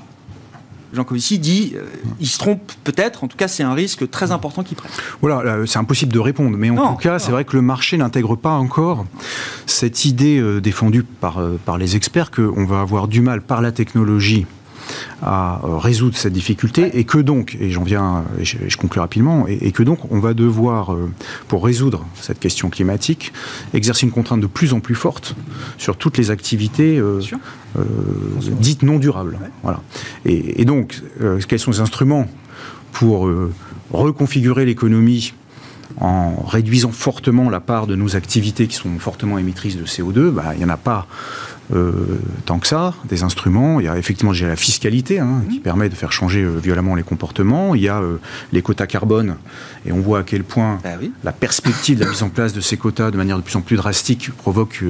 [0.94, 1.82] Jean Covici dit euh,
[2.20, 4.92] il se trompe peut-être, en tout cas c'est un risque très important qu'il prenne.
[5.20, 8.36] Voilà, c'est impossible de répondre, mais en tout cas c'est vrai que le marché n'intègre
[8.36, 9.06] pas encore
[9.66, 13.60] cette idée euh, défendue par, euh, par les experts qu'on va avoir du mal par
[13.60, 14.46] la technologie
[15.22, 19.46] à euh, résoudre cette difficulté et que donc, et j'en viens, et je, conclue rapidement,
[19.48, 21.10] et, que donc on va devoir, euh,
[21.48, 23.32] pour résoudre cette question climatique,
[23.72, 25.34] exercer une contrainte de plus en plus forte
[25.78, 27.20] sur toutes les activités euh,
[28.60, 29.38] dites non durables.
[29.62, 29.80] Voilà.
[30.24, 31.02] Et, donc,
[31.48, 32.26] quels sont les instruments
[32.92, 33.28] pour
[33.90, 35.34] reconfigurer l'économie
[36.00, 40.52] en réduisant fortement la part de nos activités qui sont fortement émettrices de CO2, bah,
[40.52, 41.06] il n'y en a pas
[41.72, 43.80] euh, tant que ça, des instruments.
[43.80, 45.62] Il y a effectivement déjà la fiscalité hein, qui mmh.
[45.62, 47.74] permet de faire changer euh, violemment les comportements.
[47.74, 48.18] Il y a euh,
[48.52, 49.36] les quotas carbone
[49.86, 50.90] et on voit à quel point bah
[51.22, 53.62] la perspective de la mise en place de ces quotas de manière de plus en
[53.62, 54.82] plus drastique provoque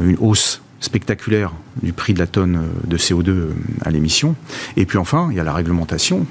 [0.00, 3.50] une hausse spectaculaire du prix de la tonne euh, de CO2 euh,
[3.82, 4.34] à l'émission.
[4.76, 6.26] Et puis enfin, il y a la réglementation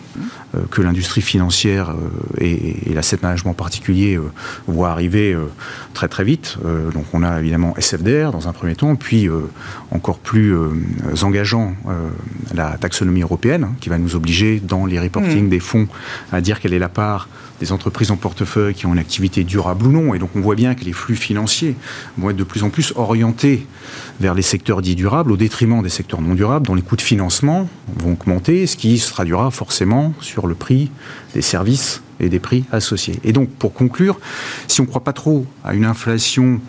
[0.56, 1.96] euh, que l'industrie financière
[2.40, 4.20] et, l'asset management en particulier
[4.68, 5.38] voient arriver
[5.94, 6.58] très très vite.
[6.94, 9.30] donc on a évidemment SFDR dans un premier temps, puis
[9.92, 10.54] encore plus
[11.22, 11.76] engageant
[12.54, 15.50] la taxonomie européenne, hein, qui va nous obliger dans les reporting mmh.
[15.50, 15.88] des fonds
[16.32, 19.88] à dire quelle est la part des entreprises en portefeuille qui ont une activité durable
[19.88, 20.14] ou non.
[20.14, 21.76] Et donc on voit bien que les flux financiers
[22.18, 23.66] vont être de plus en plus orientés
[24.20, 27.02] vers les secteurs dits durables au détriment des secteurs non durables dont les coûts de
[27.02, 30.92] financement vont augmenter, ce qui se traduira forcément sur le prix
[31.34, 33.20] des services et des prix associés.
[33.24, 34.20] Et donc, pour conclure,
[34.68, 36.60] si on ne croit pas trop à une inflation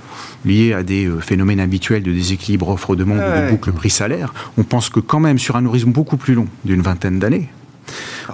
[0.45, 4.89] liée à des euh, phénomènes habituels de déséquilibre offre-demande ou de boucle prix-salaire, on pense
[4.89, 7.49] que quand même sur un horizon beaucoup plus long, d'une vingtaine d'années,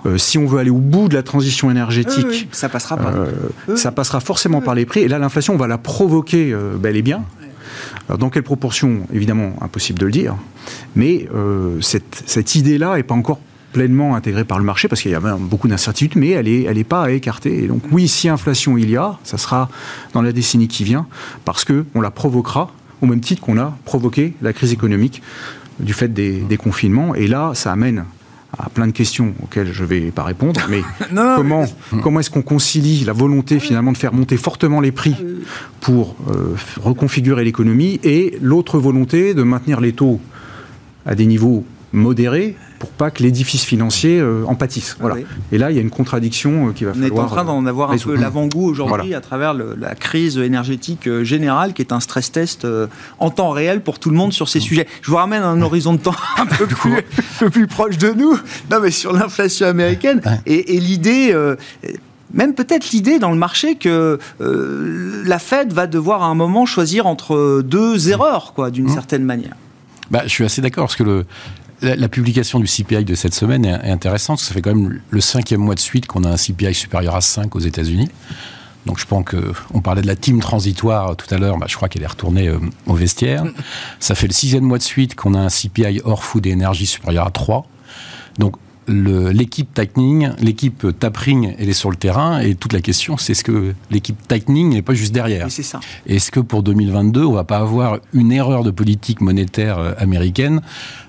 [0.04, 3.12] euh, si on veut aller au bout de la transition énergétique, ça passera pas.
[3.12, 5.00] Euh, ça passera forcément par les prix.
[5.00, 7.22] Et là, l'inflation, on va la provoquer euh, bel et bien.
[8.08, 10.36] Alors, dans quelle proportion Évidemment, impossible de le dire.
[10.94, 11.26] Mais
[11.80, 13.40] cette, cette idée-là n'est pas encore
[13.72, 16.78] pleinement intégrée par le marché parce qu'il y a beaucoup d'incertitudes, mais elle n'est elle
[16.78, 17.64] est pas à écarter.
[17.64, 19.68] Et donc, oui, si inflation il y a, ça sera
[20.14, 21.06] dans la décennie qui vient
[21.44, 22.70] parce qu'on la provoquera
[23.02, 25.22] au même titre qu'on a provoqué la crise économique
[25.80, 27.14] du fait des, des confinements.
[27.14, 28.04] Et là, ça amène
[28.58, 30.82] à plein de questions auxquelles je ne vais pas répondre, mais
[31.36, 31.66] comment,
[32.02, 35.16] comment est-ce qu'on concilie la volonté finalement de faire monter fortement les prix
[35.80, 40.20] pour euh, reconfigurer l'économie et l'autre volonté de maintenir les taux
[41.04, 44.96] à des niveaux modérés pour pas que l'édifice financier euh, en pâtisse.
[45.00, 45.16] Voilà.
[45.52, 47.12] Et là, il y a une contradiction euh, qui va falloir.
[47.12, 51.06] On est en train d'en avoir un peu l'avant-goût aujourd'hui à travers la crise énergétique
[51.06, 52.66] euh, générale, qui est un stress test
[53.18, 54.86] en temps réel pour tout le monde sur ces sujets.
[55.02, 57.02] Je vous ramène à un horizon de temps un peu plus,
[57.50, 58.38] plus proche de nous.
[58.70, 61.34] Non, mais sur l'inflation américaine et, l'idée
[62.32, 67.06] même peut-être l'idée dans le marché que la Fed va devoir à un moment choisir
[67.06, 68.94] entre deux erreurs, quoi, d'une mmh.
[68.94, 69.54] certaine manière.
[70.10, 71.26] Bah, je suis assez d'accord parce que le,
[71.82, 74.38] la, publication du CPI de cette semaine est, intéressante.
[74.38, 77.20] Ça fait quand même le cinquième mois de suite qu'on a un CPI supérieur à
[77.20, 78.08] 5 aux États-Unis.
[78.86, 81.58] Donc je pense que on parlait de la team transitoire tout à l'heure.
[81.58, 83.44] Bah, je crois qu'elle est retournée euh, au vestiaire.
[83.98, 86.86] Ça fait le sixième mois de suite qu'on a un CPI hors food et énergie
[86.86, 87.66] supérieur à 3.
[88.38, 88.56] Donc
[88.88, 93.44] l'équipe Tightening, l'équipe Tapring, elle est sur le terrain et toute la question, c'est est-ce
[93.44, 95.50] que l'équipe Tightening n'est pas juste derrière?
[95.50, 95.80] C'est ça.
[96.06, 100.60] Est-ce que pour 2022, on va pas avoir une erreur de politique monétaire euh, américaine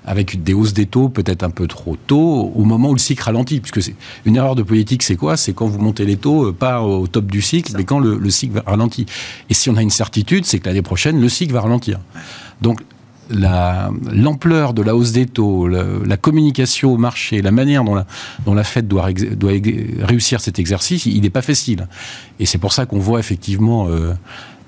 [0.04, 3.22] avec des hausses des taux peut-être un peu trop tôt au moment où le cycle
[3.22, 3.60] ralentit?
[3.60, 5.36] Puisque c'est une erreur de politique, c'est quoi?
[5.36, 8.18] C'est quand vous montez les taux euh, pas au top du cycle, mais quand le,
[8.18, 9.06] le cycle ralentit.
[9.50, 12.00] Et si on a une certitude, c'est que l'année prochaine, le cycle va ralentir.
[12.60, 12.80] Donc
[13.30, 18.06] l'ampleur de la hausse des taux, la, communication au marché, la manière dont la,
[18.44, 19.08] dont la Fed doit,
[20.00, 21.88] réussir cet exercice, il n'est pas facile.
[22.40, 24.14] Et c'est pour ça qu'on voit effectivement euh,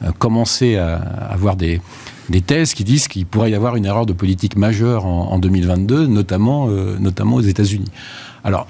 [0.03, 1.81] euh, commencer à, avoir des,
[2.29, 6.07] des thèses qui disent qu'il pourrait y avoir une erreur de politique majeure en, 2022,
[6.07, 7.90] notamment, euh, notamment aux États-Unis.
[8.44, 8.66] Alors,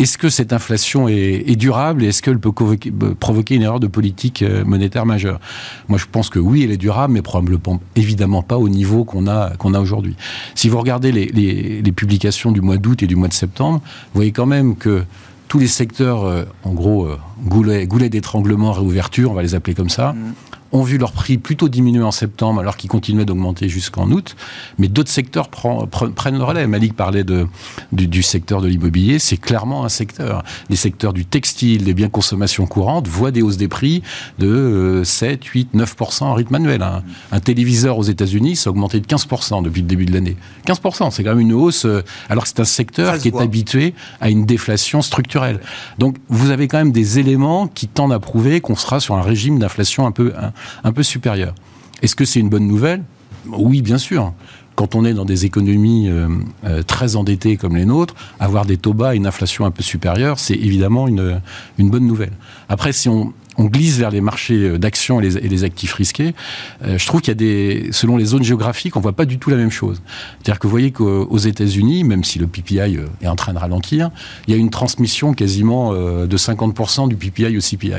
[0.00, 4.40] est-ce que cette inflation est, durable et est-ce qu'elle peut provoquer une erreur de politique
[4.40, 5.40] euh, monétaire majeure?
[5.88, 9.26] Moi, je pense que oui, elle est durable, mais probablement évidemment pas au niveau qu'on
[9.26, 10.16] a, qu'on a aujourd'hui.
[10.54, 14.32] Si vous regardez les, publications du mois d'août et du mois de septembre, vous voyez
[14.32, 15.04] quand même que
[15.48, 19.90] tous les secteurs, euh, en gros, euh, goulet, d'étranglement, réouverture, on va les appeler comme
[19.90, 20.32] ça, mmh
[20.72, 24.36] ont vu leur prix plutôt diminuer en septembre alors qu'ils continuaient d'augmenter jusqu'en août.
[24.78, 26.66] Mais d'autres secteurs prennent le relais.
[26.66, 27.46] Malik parlait de,
[27.92, 29.18] du, secteur de l'immobilier.
[29.18, 30.44] C'est clairement un secteur.
[30.68, 34.02] Les secteurs du textile, des biens consommation courante voient des hausses des prix
[34.38, 36.82] de 7, 8, 9% en rythme annuel.
[37.32, 40.36] Un, téléviseur aux États-Unis, ça a augmenté de 15% depuis le début de l'année.
[40.66, 43.94] 15%, c'est quand même une hausse, euh, alors que c'est un secteur qui est habitué
[44.20, 45.60] à une déflation structurelle.
[45.98, 49.22] Donc vous avez quand même des éléments qui tendent à prouver qu'on sera sur un
[49.22, 50.52] régime d'inflation un peu, un
[50.92, 51.54] peu supérieur.
[52.02, 53.02] Est-ce que c'est une bonne nouvelle?
[53.46, 54.32] Oui, bien sûr.
[54.76, 56.28] Quand on est dans des économies euh,
[56.64, 59.82] euh, très endettées comme les nôtres, avoir des taux bas et une inflation un peu
[59.82, 61.40] supérieure, c'est évidemment une,
[61.76, 62.32] une bonne nouvelle.
[62.68, 66.34] Après, si on, glisse vers les marchés d'actions et, les, actifs risqués,
[66.82, 69.38] euh, je trouve qu'il y a des, selon les zones géographiques, on voit pas du
[69.38, 70.00] tout la même chose.
[70.38, 74.10] C'est-à-dire que vous voyez qu'aux États-Unis, même si le PPI est en train de ralentir,
[74.46, 77.92] il y a une transmission quasiment de 50% du PPI au CPI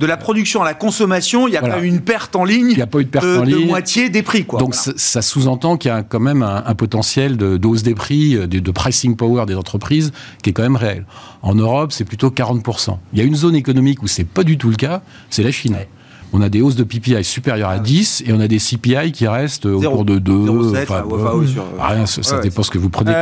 [0.00, 2.70] de la production à la consommation, il n'y a pas eu une perte en ligne.
[2.70, 3.62] Il n'y a pas eu de perte en ligne.
[3.62, 4.58] De moitié des prix, quoi.
[4.58, 8.46] Donc ça sous-entend qu'il y a quand même un, potentiel de, hausse des prix, euh,
[8.46, 11.06] de, pricing power des entreprises qui est quand même réel.
[11.42, 12.98] En Europe, c'est plutôt 40%.
[13.12, 15.50] Il y a une zone économique où c'est pas du tout le cas, c'est la
[15.50, 15.76] Chine.
[16.36, 19.28] On a des hausses de PPI supérieures à 10 et on a des CPI qui
[19.28, 20.32] restent autour de 2.
[20.82, 21.04] enfin,
[21.78, 23.12] rien, ça, dépend ce que vous prenez.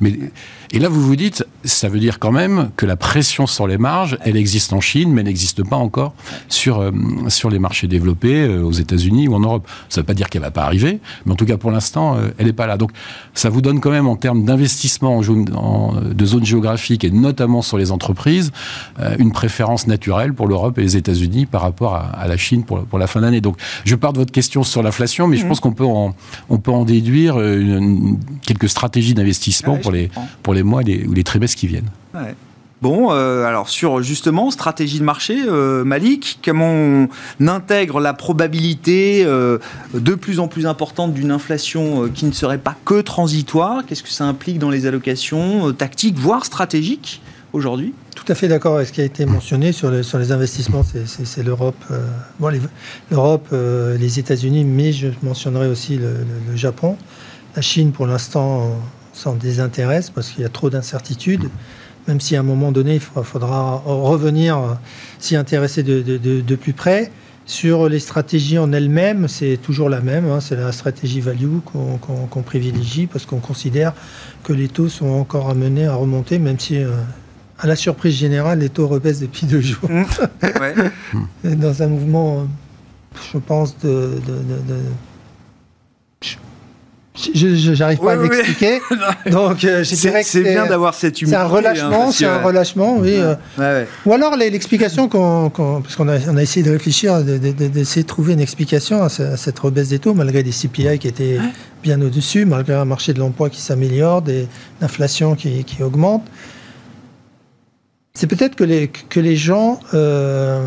[0.00, 0.12] Mais
[0.74, 3.78] Et là, vous vous dites, ça veut dire quand même que la pression sur les
[3.78, 6.14] marges, elle existe en Chine, mais elle n'existe pas encore
[6.48, 6.90] sur, euh,
[7.28, 9.68] sur les marchés développés, euh, aux États-Unis ou en Europe.
[9.88, 11.70] Ça ne veut pas dire qu'elle ne va pas arriver, mais en tout cas, pour
[11.70, 12.76] l'instant, euh, elle n'est pas là.
[12.76, 12.90] Donc,
[13.34, 17.78] ça vous donne quand même, en termes d'investissement en, de zones géographiques, et notamment sur
[17.78, 18.50] les entreprises,
[19.18, 22.98] une préférence naturelle pour l'Europe et les États-Unis par rapport à, la Chine pour, pour
[22.98, 23.40] la fin d'année.
[23.40, 25.48] Donc, je pars de votre question sur l'inflation, mais je mmh.
[25.48, 26.14] pense qu'on peut en,
[26.48, 27.36] on peut en déduire
[28.46, 30.10] quelques stratégies d'investissement pour, les,
[30.42, 31.90] pour les mois ou les trimestres qui viennent.
[32.82, 37.08] Bon, euh, alors sur justement stratégie de marché, euh, Malik, comment on
[37.46, 39.56] intègre la probabilité euh,
[39.94, 43.86] de plus en plus importante d'une inflation qui ne serait pas que transitoire?
[43.86, 47.22] Qu'est-ce que ça implique dans les allocations tactiques, voire stratégiques?
[47.54, 50.82] Aujourd'hui Tout à fait d'accord avec ce qui a été mentionné sur, les investissements.
[51.06, 51.82] C'est l'Europe,
[52.38, 52.50] bon,
[53.10, 56.96] l'Europe, les, États-Unis, mais je mentionnerai aussi le, Japon.
[57.56, 58.76] La Chine, pour l'instant,
[59.14, 61.48] s'en désintéresse parce qu'il y a trop d'incertitudes,
[62.08, 64.74] même si à un moment donné, il faudra revenir euh,
[65.18, 67.10] s'y intéresser de, plus près.
[67.46, 70.40] Sur les stratégies en elles-mêmes, c'est toujours la même, hein.
[70.40, 73.92] c'est la stratégie value qu'on privilégie parce qu'on considère
[74.44, 76.92] que les taux sont encore amenés à remonter, même si, euh,
[77.58, 79.88] à la surprise générale, les taux rebaissent depuis deux jours.
[79.90, 80.04] Mmh.
[81.54, 84.20] Dans un mouvement, euh, je pense, de
[87.16, 88.80] je n'arrive pas à l'expliquer.
[89.30, 91.36] Donc, euh, c'est bien d'avoir cette humilité.
[91.36, 93.14] C'est un relâchement, hein, c'est un relâchement, oui.
[93.16, 93.84] Euh.
[94.04, 98.32] Ou alors l'explication qu'on, parce qu'on a, on a essayé de réfléchir, d'essayer de, trouver
[98.32, 101.38] une explication à, cette rebaisse des taux, malgré des CPI qui étaient
[101.82, 104.48] bien au-dessus, malgré un marché de l'emploi qui s'améliore, des
[104.80, 106.24] l'inflation qui, qui, augmente.
[108.16, 110.62] C'est peut-être que les, que les gens euh,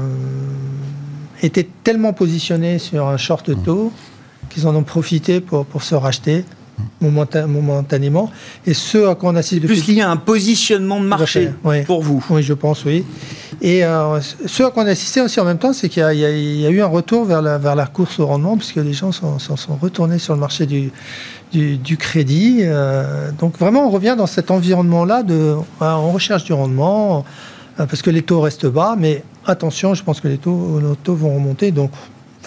[1.42, 3.94] étaient tellement positionnés sur un short taux
[4.50, 6.44] qu'ils en ont profité pour, pour se racheter
[7.00, 8.30] momentanément.
[8.66, 9.80] Et ce à quoi on assiste depuis...
[9.80, 11.52] Plus lié à un positionnement de marché
[11.86, 12.24] pour vous.
[12.30, 13.06] Oui, je pense, oui.
[13.62, 16.18] Et euh, ce à quoi on a assisté aussi en même temps, c'est qu'il y,
[16.18, 19.12] y, a eu un retour vers la, vers la course au rendement, puisque les gens
[19.12, 20.92] sont, sont, retournés sur le marché du,
[21.52, 22.60] du, crédit.
[22.62, 25.56] Euh, donc vraiment, on revient dans cet environnement-là de...
[25.80, 27.26] On recherche du rendement,
[27.80, 31.16] euh, parce que les taux restent bas, mais attention, je pense que les taux, taux
[31.16, 31.92] vont remonter, donc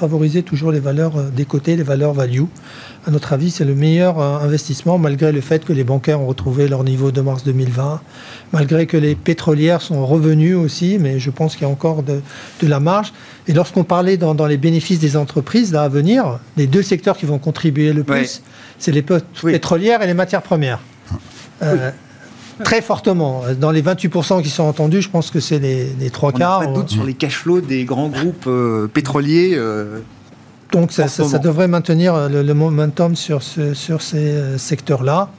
[0.00, 2.44] favoriser toujours les valeurs euh, des côtés, les valeurs value.
[3.06, 6.26] À notre avis, c'est le meilleur euh, investissement, malgré le fait que les bancaires ont
[6.26, 8.00] retrouvé leur niveau de mars 2020,
[8.52, 12.22] malgré que les pétrolières sont revenues aussi, mais je pense qu'il y a encore de,
[12.62, 13.12] la marge.
[13.46, 17.26] Et lorsqu'on parlait dans, les bénéfices des entreprises, là, à venir, les deux secteurs qui
[17.26, 18.42] vont contribuer le plus,
[18.78, 20.80] c'est les pétrolières et les matières premières.
[21.62, 21.90] Euh,
[22.62, 23.42] très fortement.
[23.58, 26.60] Dans les 28% qui sont entendus, je pense que c'est les, trois quarts.
[26.60, 29.52] On pas de doute sur les cash flows des grands groupes euh, pétroliers.
[29.54, 30.00] Euh,
[30.72, 31.06] Donc ça,
[31.38, 35.30] devrait maintenir le, momentum sur, sur ces euh, secteurs-là.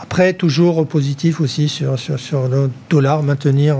[0.00, 3.76] Après, toujours positif aussi sur, sur, sur le dollar, maintenir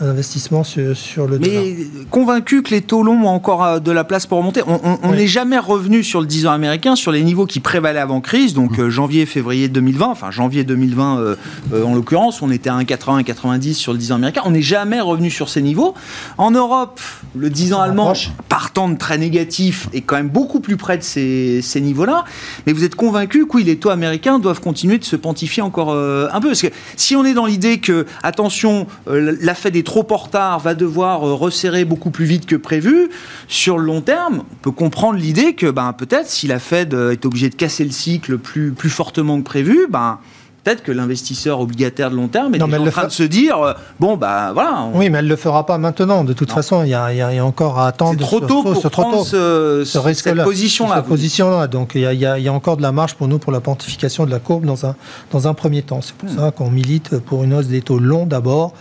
[0.00, 1.76] un investissement sur, le Mais
[2.10, 4.62] convaincu que les taux longs ont encore euh, de la place pour remonter.
[4.66, 8.20] On n'est jamais revenu sur le 10 ans américain, sur les niveaux qui prévalaient avant
[8.20, 8.82] crise, donc mm.
[8.82, 11.36] euh, janvier, février 2020, enfin janvier 2020 euh,
[11.72, 14.42] en l'occurrence, on était à 1,80, 1,90 sur le 10 ans américain.
[14.44, 15.94] On n'est jamais revenu sur ces niveaux.
[16.36, 17.00] En Europe,
[17.34, 18.12] le 10 ans allemand,
[18.50, 22.24] partant de très négatif, est quand même beaucoup plus près de ces, ces niveaux-là.
[22.66, 25.92] Mais vous êtes convaincu que oui, les taux américains doivent continuer de se pontifier encore
[25.92, 30.06] un peu Parce que si on est dans l'idée que, attention, la Fed est trop
[30.10, 33.08] en retard, va devoir euh, resserrer beaucoup plus vite que prévu,
[33.48, 37.12] sur le long terme, on peut comprendre l'idée que ben, peut-être si la Fed euh,
[37.12, 40.18] est obligée de casser le cycle plus, plus fortement que prévu, ben,
[40.62, 44.16] peut-être que l'investisseur obligataire de long terme est en train de se dire euh, bon
[44.16, 44.88] bah voilà.
[44.92, 46.24] Oui, mais elle le fera pas maintenant.
[46.24, 48.18] De toute façon, il y, a, encore à attendre.
[48.18, 51.68] C'est trop tôt pour ce, prendre ce, cette position-là.
[51.68, 54.40] Donc il y, a, encore de la marge pour nous pour la pontification de la
[54.40, 54.96] courbe dans un
[55.30, 56.00] dans un premier temps.
[56.02, 56.36] C'est pour hmm.
[56.36, 58.74] ça qu'on milite pour une hausse des taux longs d'abord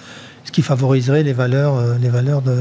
[0.55, 2.55] qui favoriserait les valeurs, euh, les valeurs, de,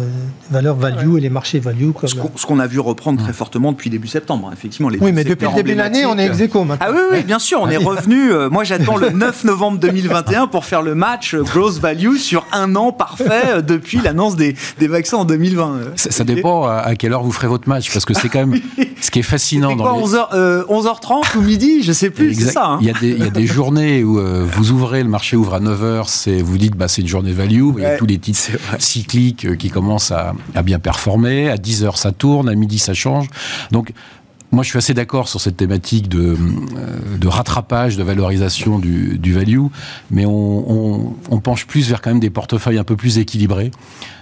[0.51, 1.91] valeurs value et les marchés value.
[2.05, 4.89] ce qu'on a vu reprendre très fortement depuis début septembre, effectivement.
[4.89, 6.77] Les oui, mais depuis le début de l'année, on est ex maintenant.
[6.81, 8.33] Ah oui, oui, bien sûr, on est revenu.
[8.33, 12.75] Euh, moi, j'attends le 9 novembre 2021 pour faire le match Growth Value sur un
[12.75, 15.95] an parfait euh, depuis l'annonce des, des, vaccins en 2020.
[15.95, 18.61] Ça, dépend à quelle heure vous ferez votre match, parce que c'est quand même
[19.01, 19.77] ce qui est fascinant.
[19.77, 22.67] Quoi, 11h, 11h30 ou midi, je sais plus, c'est ça.
[22.67, 22.79] Hein.
[22.81, 25.55] Il, y a des, il, y a des, journées où vous ouvrez, le marché ouvre
[25.55, 28.51] à 9h, vous dites bah, c'est une journée value, il y a tous les titres
[28.79, 31.51] cycliques euh, qui commencent à, bien performer.
[31.51, 32.49] À 10 heures, ça tourne.
[32.49, 33.29] À midi, ça change.
[33.70, 33.92] Donc,
[34.51, 39.33] moi, je suis assez d'accord sur cette thématique de, euh, de rattrapage, de valorisation du,
[39.33, 39.66] value,
[40.11, 43.70] mais on, penche plus vers quand même des portefeuilles un peu plus équilibrés.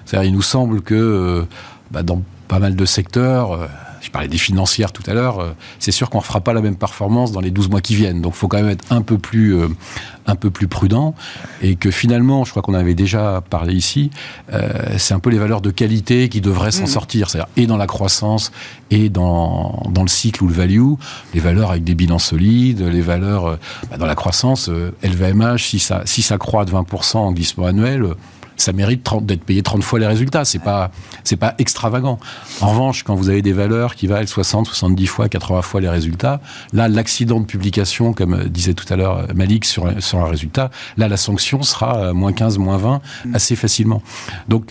[0.04, 1.42] C'est-à-dire, il nous semble que euh,
[1.90, 3.68] bah, dans pas mal de secteurs,
[4.02, 6.76] je parlais des financières tout à l'heure, c'est sûr qu'on ne fera pas la même
[6.76, 8.20] performance dans les 12 mois qui viennent.
[8.20, 9.56] Donc il faut quand même être un peu plus,
[10.26, 11.14] un peu plus prudent
[11.62, 14.10] et que finalement, je crois qu'on avait déjà parlé ici,
[14.98, 16.88] c'est un peu les valeurs de qualité qui devraient s'en mmh.
[16.88, 17.30] sortir.
[17.30, 18.52] C'est-à-dire et dans la croissance
[18.90, 20.92] et dans, dans le cycle ou le value,
[21.34, 23.58] les valeurs avec des bilans solides, les valeurs
[23.90, 24.68] bah, dans la croissance,
[25.02, 28.14] LVMH, si ça, si ça croît de 20% en glissement annuel,
[28.56, 30.44] ça mérite d'être payé 30 fois les résultats.
[30.44, 30.90] C'est pas,
[31.24, 32.18] c'est pas extravagant.
[32.60, 35.88] En revanche, quand vous avez des valeurs qui valent 60, 70 fois, 80 fois les
[35.88, 36.40] résultats,
[36.72, 41.08] là, l'accident de publication, comme disait tout à l'heure Malik sur, sur un résultat, là,
[41.08, 43.00] la sanction sera moins 15, moins 20
[43.34, 44.02] assez facilement.
[44.48, 44.70] Donc,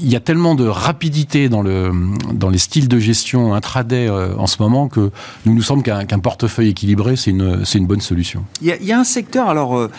[0.00, 1.90] il y a tellement de rapidité dans, le,
[2.32, 5.10] dans les styles de gestion intraday euh, en ce moment que
[5.46, 8.44] nous nous semble qu'un portefeuille équilibré, c'est une, une bonne solution.
[8.60, 9.90] Il y, a, un secteur, alors, euh,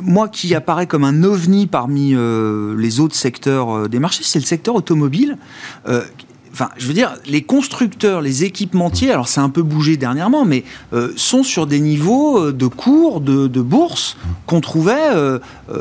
[0.00, 4.44] moi, qui apparaît comme un ovni parmi euh, les autres secteurs des marchés, c'est le
[4.44, 5.36] secteur automobile
[6.54, 10.62] enfin, je veux dire, les constructeurs, les équipementiers, alors c'est un peu bougé dernièrement, mais
[10.92, 15.38] euh, sont sur des niveaux euh, de cours de, bourse qu'on trouvait euh,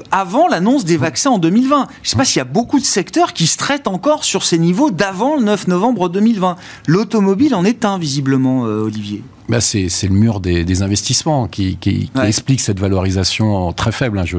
[0.09, 1.87] avant l'annonce des vaccins en 2020.
[2.01, 4.43] Je ne sais pas s'il y a beaucoup de secteurs qui se traitent encore sur
[4.43, 6.55] ces niveaux d'avant le 9 novembre 2020.
[6.87, 9.23] L'automobile en est un, visiblement, Olivier.
[9.49, 11.77] Bah c'est, le mur des, investissements qui,
[12.23, 14.17] explique cette valorisation très faible.
[14.17, 14.25] Hein.
[14.25, 14.37] Je,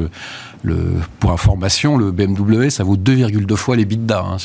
[0.62, 4.24] le, pour information, le BMW, ça vaut 2,2 fois les bidas.
[4.24, 4.38] Hein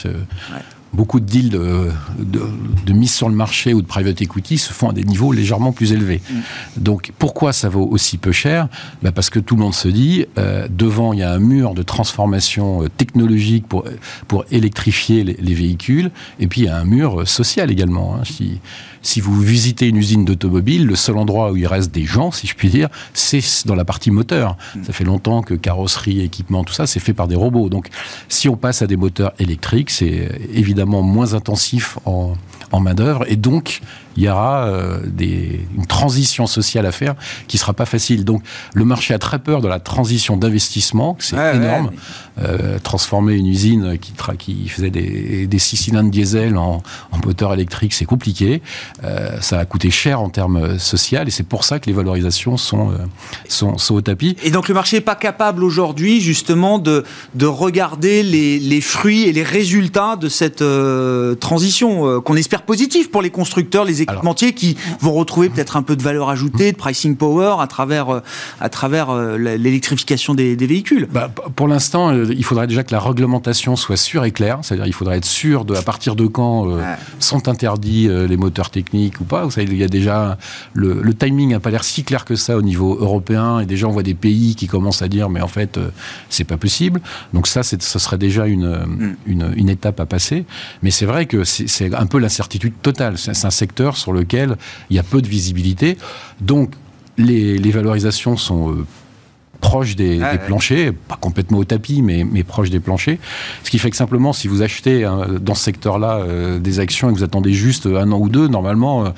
[0.93, 4.93] beaucoup de deals de, mise sur le marché ou de private equity se font à
[4.93, 6.21] des niveaux légèrement plus élevés.
[6.29, 6.39] Mm.
[6.77, 8.67] Donc pourquoi ça vaut aussi peu cher?
[9.03, 11.73] Ben Parce que tout le monde se dit, euh, devant il y a un mur
[11.73, 13.85] de transformation euh, technologique pour,
[14.27, 18.15] pour électrifier les, véhicules, et puis il y a un mur social également.
[18.15, 18.23] Hein.
[18.23, 18.59] Si,
[19.01, 22.47] si vous visitez une usine d'automobile, le seul endroit où il reste des gens, si
[22.47, 24.57] je puis dire, c'est dans la partie moteur.
[24.75, 24.83] Mm.
[24.83, 27.69] Ça fait longtemps que carrosserie, équipement, tout ça, c'est fait par des robots.
[27.69, 27.89] Donc,
[28.27, 32.33] si on passe à des moteurs électriques, c'est évidemment moins intensif en,
[32.71, 33.25] en main-d'œuvre.
[33.27, 33.81] Et donc,
[34.19, 37.15] il y aura euh, des, une transition sociale à faire
[37.47, 38.25] qui sera pas facile.
[38.25, 38.43] Donc,
[38.73, 41.91] le marché a très peur de la transition d'investissement, c'est énorme.
[42.41, 47.53] Euh, transformer une usine qui, qui faisait des, des six cylindres diesel en, en moteur
[47.53, 48.61] électrique, c'est compliqué.
[49.03, 52.57] Euh, ça a coûté cher en termes social et c'est pour ça que les valorisations
[52.57, 52.91] sont,
[53.47, 54.35] sont, sont, au tapis.
[54.43, 57.05] Et donc, le marché n'est pas capable aujourd'hui, justement, de,
[57.35, 60.63] de regarder les, les, fruits et les résultats de cette
[61.39, 65.95] transition qu'on espère positive pour les constructeurs, les équipementiers qui vont retrouver peut-être un peu
[65.95, 68.19] de valeur ajoutée, de pricing power à travers, euh,
[68.59, 72.99] à travers euh, l'électrification des, véhicules bah, Pour l'instant, euh, il faudrait déjà que la
[72.99, 76.67] réglementation soit sûre et claire, c'est-à-dire il faudrait être sûr de à partir de quand
[77.19, 79.43] sont interdits les moteurs techniques ou pas.
[79.43, 80.37] Vous savez, il y a déjà
[80.73, 83.91] le, timing n'a pas l'air si clair que ça au niveau européen et déjà on
[83.91, 85.79] voit des pays qui commencent à dire mais en fait
[86.29, 87.01] c'est pas possible.
[87.33, 89.15] Donc ça, ce serait déjà une, mm.
[89.25, 90.45] une, une, étape à passer.
[90.83, 93.17] Mais c'est vrai que c'est un peu l'incertitude totale.
[93.17, 94.57] C'est un secteur sur lequel
[94.89, 95.97] il y a peu de visibilité.
[96.41, 96.71] Donc,
[97.17, 98.85] les, valorisations sont euh,
[99.61, 103.17] proches des, planchers, pas complètement au tapis, mais, mais proches des planchers.
[103.63, 107.09] Ce qui fait que simplement, si vous achetez hein, dans ce secteur-là euh, des actions
[107.09, 109.09] et que vous attendez juste un an ou deux, normalement, euh,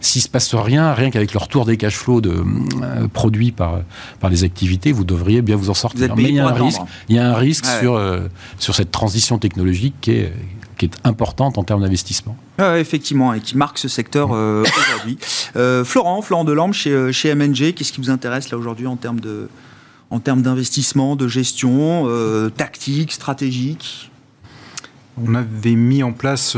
[0.00, 2.44] s'il se passe rien, rien qu'avec le retour des cash flows de,
[3.12, 3.80] produits par,
[4.20, 6.14] par les activités, vous devriez bien vous en sortir.
[6.14, 8.00] mais il y a un risque, il y a un risque sur,
[8.58, 10.32] sur cette transition technologique qui est,
[10.76, 12.36] qui est importante en termes d'investissement.
[12.58, 15.18] effectivement, et qui marque ce secteur euh, aujourd'hui.
[15.56, 18.96] Euh, Florent, Florent Delorme chez, euh, chez MNG, qu'est-ce qui vous intéresse là aujourd'hui en
[18.96, 19.48] termes de
[20.08, 22.08] en termes d'investissement, de gestion,
[22.56, 24.12] tactique, stratégique?
[25.20, 26.56] On avait mis en place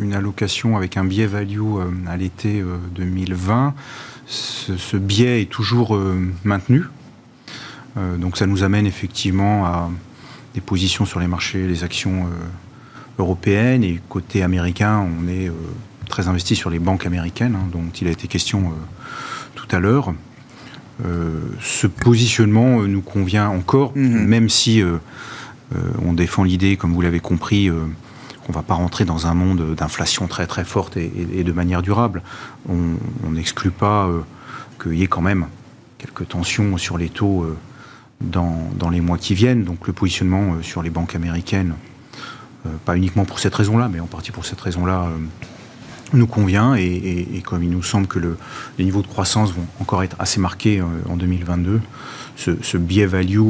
[0.00, 1.60] une allocation avec un biais value
[2.06, 2.64] à l'été
[2.94, 3.74] 2020.
[4.24, 6.00] Ce, ce, biais est toujours
[6.42, 6.84] maintenu.
[8.16, 9.90] donc ça nous amène effectivement à
[10.54, 12.26] des positions sur les marchés, les actions
[13.18, 15.52] européenne et côté américain, on est euh,
[16.08, 18.72] très investi sur les banques américaines, hein, dont il a été question euh,
[19.54, 20.14] tout à l'heure.
[21.04, 24.26] Euh, ce positionnement nous convient encore, mhm.
[24.26, 24.82] même si
[26.04, 29.74] on défend l'idée, comme vous l'avez compris, qu'on ne va pas rentrer dans un monde
[29.74, 32.22] d'inflation très très forte et, de manière durable.
[32.68, 34.08] On n'exclut pas
[34.80, 35.46] qu'il y ait quand même
[35.98, 37.44] quelques tensions sur les taux
[38.20, 39.64] dans, dans, les mois qui viennent.
[39.64, 41.74] Donc le positionnement sur les banques américaines
[42.84, 45.18] pas uniquement pour cette raison-là, mais en partie pour cette raison-là, euh,
[46.12, 46.74] nous convient.
[46.74, 48.36] Et, comme il nous semble que le,
[48.78, 51.80] les niveaux de croissance vont encore être assez marqués euh, en 2022,
[52.36, 53.40] ce, biais value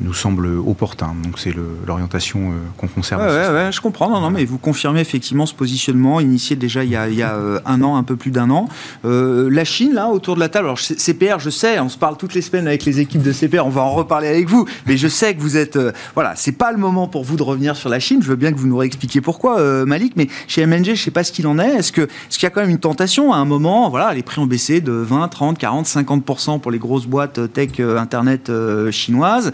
[0.00, 1.14] nous semble opportun.
[1.24, 1.54] Donc c'est
[1.86, 3.22] l'orientation qu'on conserve.
[3.22, 4.08] Ouais, je comprends.
[4.10, 7.22] Non, non, mais vous confirmez effectivement ce positionnement initié déjà il y a, il y
[7.22, 8.68] a un an, un peu plus d'un an.
[9.04, 12.34] la Chine, là, autour de la table, alors CPR, je sais, on se parle toutes
[12.34, 15.08] les semaines avec les équipes de CPR, on va en reparler avec vous, mais je
[15.08, 15.78] sais que vous êtes...
[16.14, 18.52] voilà, c'est pas le moment pour vous de revenir sur la Chine, je veux bien
[18.52, 21.58] que vous nous réexpliquiez pourquoi, Malik, mais chez MNG, je sais pas ce qu'il en
[21.58, 21.76] est.
[21.76, 24.40] Est-ce qu'il est y a quand même une tentation à un moment, voilà, les prix
[24.40, 28.50] ont baissé de 20, 30, 40, 50% pour les grosses boîtes tech Internet
[28.90, 29.52] chinoises.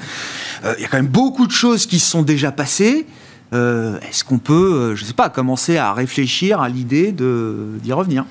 [0.64, 3.06] Il y a quand même beaucoup de choses qui se sont déjà passées.
[3.54, 7.92] Euh, est-ce qu'on peut, euh, je ne sais pas, commencer à réfléchir à l'idée d'y
[7.92, 8.24] revenir?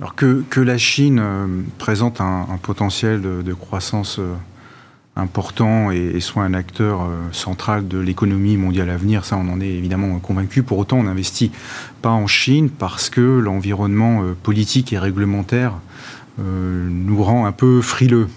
[0.00, 1.46] Alors que, la Chine euh,
[1.78, 4.20] présente un, potentiel de, croissance
[5.16, 9.68] important et, soit un acteur central de l'économie mondiale à venir, ça on en est
[9.68, 10.62] évidemment convaincu.
[10.62, 11.52] Pour autant, on n'investit
[12.00, 15.74] pas en Chine parce que l'environnement politique et réglementaire
[16.38, 18.28] nous rend un peu frileux.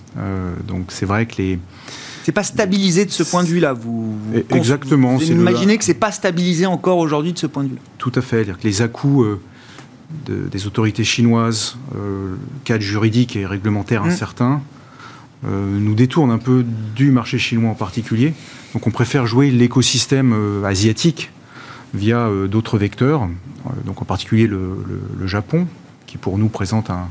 [0.68, 1.60] donc c'est vrai que les
[2.26, 3.74] c'est pas stabilisé de ce point de vue-là.
[3.74, 4.18] Vous,
[4.50, 5.18] Exactement.
[5.18, 7.82] Vous imaginez que c'est pas stabilisé encore aujourd'hui de ce point de vue-là?
[8.00, 8.44] Tout à fait.
[8.44, 9.40] -dire que les à-coups euh,
[10.28, 14.10] des autorités chinoises, euh, cadre juridique et réglementaire mmh.
[14.10, 14.62] incertain,
[15.46, 16.66] euh, nous détournent un peu
[16.96, 18.34] du marché chinois en particulier.
[18.74, 21.32] Donc on préfère jouer l'écosystème euh, asiatique
[21.94, 23.30] via d'autres vecteurs,
[23.86, 24.84] donc en particulier le,
[25.28, 25.66] Japon,
[26.08, 27.08] qui pour nous présente un,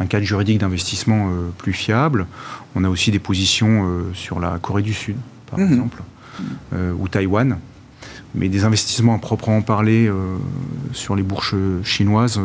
[0.00, 2.26] un cadre juridique d'investissement euh, plus fiable.
[2.74, 5.16] On a aussi des positions euh, sur la Corée du Sud,
[5.50, 5.72] par mhm.
[5.72, 6.02] exemple,
[6.72, 7.58] euh, ou Taïwan.
[8.34, 10.10] Mais des investissements à proprement parler
[10.92, 12.40] sur les bourses chinoises,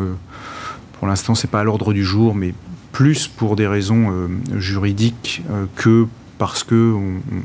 [0.92, 2.54] pour l'instant, c'est pas à l'ordre du jour, mais
[2.92, 5.42] plus pour des raisons juridiques
[5.74, 6.06] que
[6.38, 6.94] parce que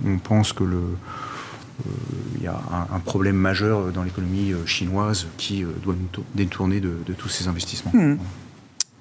[0.06, 0.80] on, pense que le
[2.38, 2.62] il y a
[2.94, 7.94] un, problème majeur dans l'économie chinoise qui doit nous détourner de, tous ces investissements.
[7.96, 8.20] Mhm.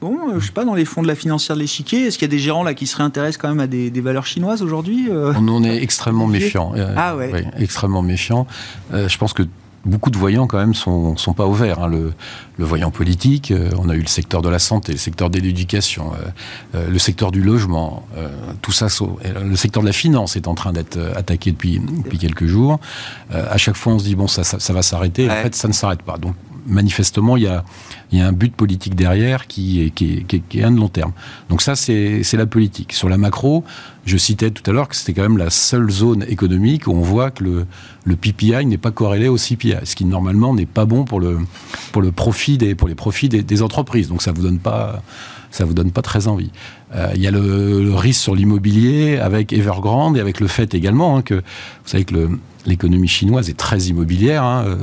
[0.05, 2.29] Bon, euh, je sais pas, dans les fonds de la financière de l'échiquier, est-ce qu'il
[2.29, 5.09] y a des gérants là qui se réintéressent quand même à des, valeurs chinoises aujourd'hui
[5.11, 6.75] euh On en est extrêmement méfiant.
[6.77, 7.47] Euh, ah ouais.
[7.59, 8.47] extrêmement méfiant.
[8.93, 9.45] je pense que
[9.87, 11.79] beaucoup de voyants quand même sont, sont pas ouverts.
[11.83, 11.89] Hein.
[11.89, 12.13] Le,
[12.59, 16.13] voyant politique, on a eu le secteur de la santé, le secteur de l'éducation,
[16.75, 18.07] le secteur du logement,
[18.61, 18.89] tout ça.
[19.43, 22.79] Le secteur de la finance est en train d'être attaqué depuis, depuis quelques jours.
[23.31, 25.31] à chaque fois, on se dit bon, ça, ça, va s'arrêter.
[25.31, 26.19] En fait, ça ne s'arrête pas.
[26.19, 26.35] Donc
[26.67, 27.65] manifestement, il y a,
[28.13, 31.13] un but politique derrière qui est, un de long terme.
[31.49, 32.93] Donc ça, c'est la politique.
[32.93, 33.65] Sur la macro,
[34.05, 37.01] je citais tout à l'heure que c'était quand même la seule zone économique où on
[37.01, 41.05] voit que le, PPI n'est pas corrélé au CPI, ce qui normalement n'est pas bon
[41.05, 44.09] pour les profits des, entreprises.
[44.09, 46.51] Donc ça vous vous donne pas très envie.
[46.95, 51.17] Euh, il y a le, risque sur l'immobilier avec Evergrande et avec le fait également
[51.17, 51.41] hein, que vous
[51.87, 52.29] savez que
[52.67, 54.45] l'économie chinoise est très immobilière.
[54.45, 54.77] Hein, euh,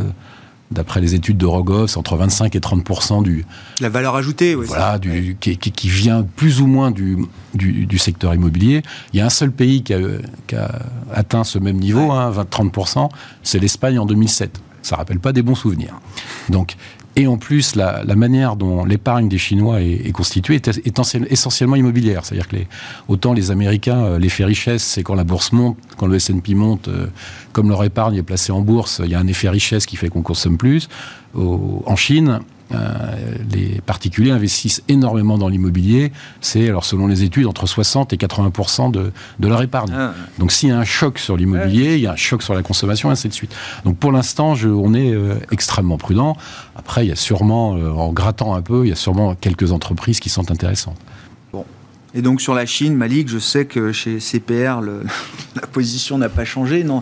[0.72, 3.46] d'après les études de Rogoff, entre 25 et 30% du...
[3.80, 4.66] La valeur ajoutée, oui.
[4.68, 7.18] Voilà, du, qui, vient plus ou moins du,
[7.54, 8.82] du, secteur immobilier.
[9.14, 10.72] Il y a un seul pays qui a,
[11.14, 13.10] atteint ce même niveau, 20-30% hein,
[13.44, 14.62] c'est l'Espagne en 2007.
[14.82, 16.00] Ça rappelle pas des bons souvenirs.
[16.50, 16.76] Donc,
[17.16, 20.70] et en plus, la, manière dont l'épargne des Chinois est, constituée est,
[21.30, 22.26] essentiellement immobilière.
[22.26, 22.56] C'est-à-dire que
[23.08, 26.88] autant les Américains, euh, l'effet richesse, c'est quand la bourse monte, quand le S&P monte,
[26.88, 27.08] euh,
[27.52, 30.10] comme leur épargne est placée en bourse, il y a un effet richesse qui fait
[30.10, 30.88] qu'on consomme plus.
[31.36, 32.40] en Chine,
[33.52, 36.12] les particuliers investissent énormément dans l'immobilier.
[36.40, 39.92] C'est, alors selon les études, entre 60 et 80 de, de, leur épargne.
[39.96, 40.14] Ah.
[40.40, 42.64] Donc s'il y a un choc sur l'immobilier, il y a un choc sur la
[42.64, 43.54] consommation, et ainsi de suite.
[43.86, 46.36] Donc pour l'instant, on est euh, extrêmement prudent.
[46.76, 49.72] Après, il y a sûrement, euh, en grattant un peu, il y a sûrement quelques
[49.72, 50.98] entreprises qui sont intéressantes.
[52.14, 54.82] Et donc sur la Chine, Malik, je sais que chez CPR,
[55.56, 56.84] la position n'a pas changé.
[56.84, 57.02] Non,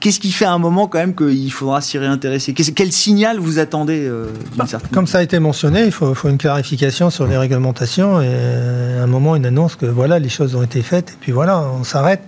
[0.00, 2.54] qu'est-ce qui fait à un moment quand même qu'il faudra s'y réintéresser?
[2.54, 7.10] Quel signal vous attendez euh, bah, Comme ça a été mentionné, il faut, une clarification
[7.10, 10.82] sur les réglementations et à un moment une annonce que voilà les choses ont été
[10.82, 12.22] faites et puis voilà on s'arrête.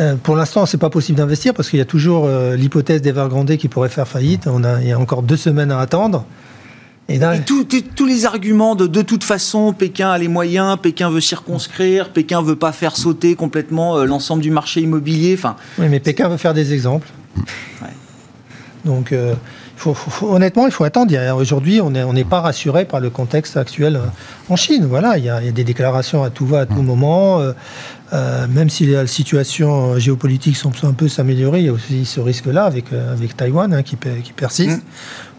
[0.00, 3.56] Euh, pour l'instant, c'est pas possible d'investir parce qu'il y a toujours euh, l'hypothèse d'Evergrande
[3.56, 4.48] qui pourrait faire faillite.
[4.48, 6.26] On a, il y a encore deux semaines à attendre.
[7.08, 12.08] Et, tous les arguments de de toute façon, Pékin a les moyens, Pékin veut circonscrire,
[12.10, 15.34] Pékin veut pas faire sauter complètement euh, l'ensemble du marché immobilier.
[15.36, 17.08] Enfin, oui, mais Pékin veut faire des exemples.
[18.86, 19.34] Donc, euh,
[20.22, 21.14] honnêtement, il faut attendre.
[21.34, 24.06] Aujourd'hui, on n'est pas rassuré par le contexte actuel euh,
[24.50, 24.86] en Chine.
[24.86, 27.54] Voilà, il y, a, des déclarations à tout va, à tout mm.
[28.14, 28.48] Moment.
[28.48, 32.64] même si la situation géopolitique semble un peu s'améliorer, il y a aussi ce risque-là
[32.64, 34.82] avec, avec Taïwan hein, qui, qui, persiste.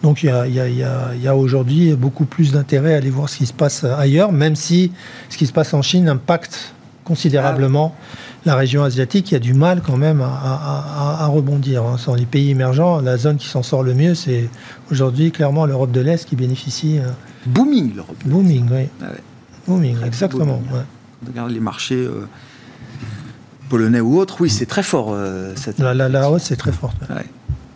[0.03, 3.83] Donc il y a, aujourd'hui beaucoup plus d'intérêt à aller voir ce qui se passe
[3.83, 4.91] ailleurs, même si
[5.29, 6.73] ce qui se passe en Chine impacte
[7.03, 7.95] considérablement
[8.45, 11.83] la région asiatique qui a du mal quand même à, rebondir.
[11.83, 11.97] Hein.
[11.97, 14.49] Sur les pays émergents, la zone qui s'en sort le mieux, c'est
[14.91, 16.99] aujourd'hui clairement l'Europe de l'Est qui bénéficie.
[16.99, 17.09] Euh,
[17.47, 18.17] booming, l'Europe.
[18.25, 18.87] Booming, oui.
[19.01, 19.07] Ah
[19.67, 20.61] Booming, exactement.
[21.25, 21.95] Regarde les marchés.
[21.95, 22.27] Euh,
[23.65, 25.09] polonais ou autres, oui, c'est très fort.
[25.11, 25.79] Euh, cette...
[25.79, 26.93] la, la, hausse, c'est très fort.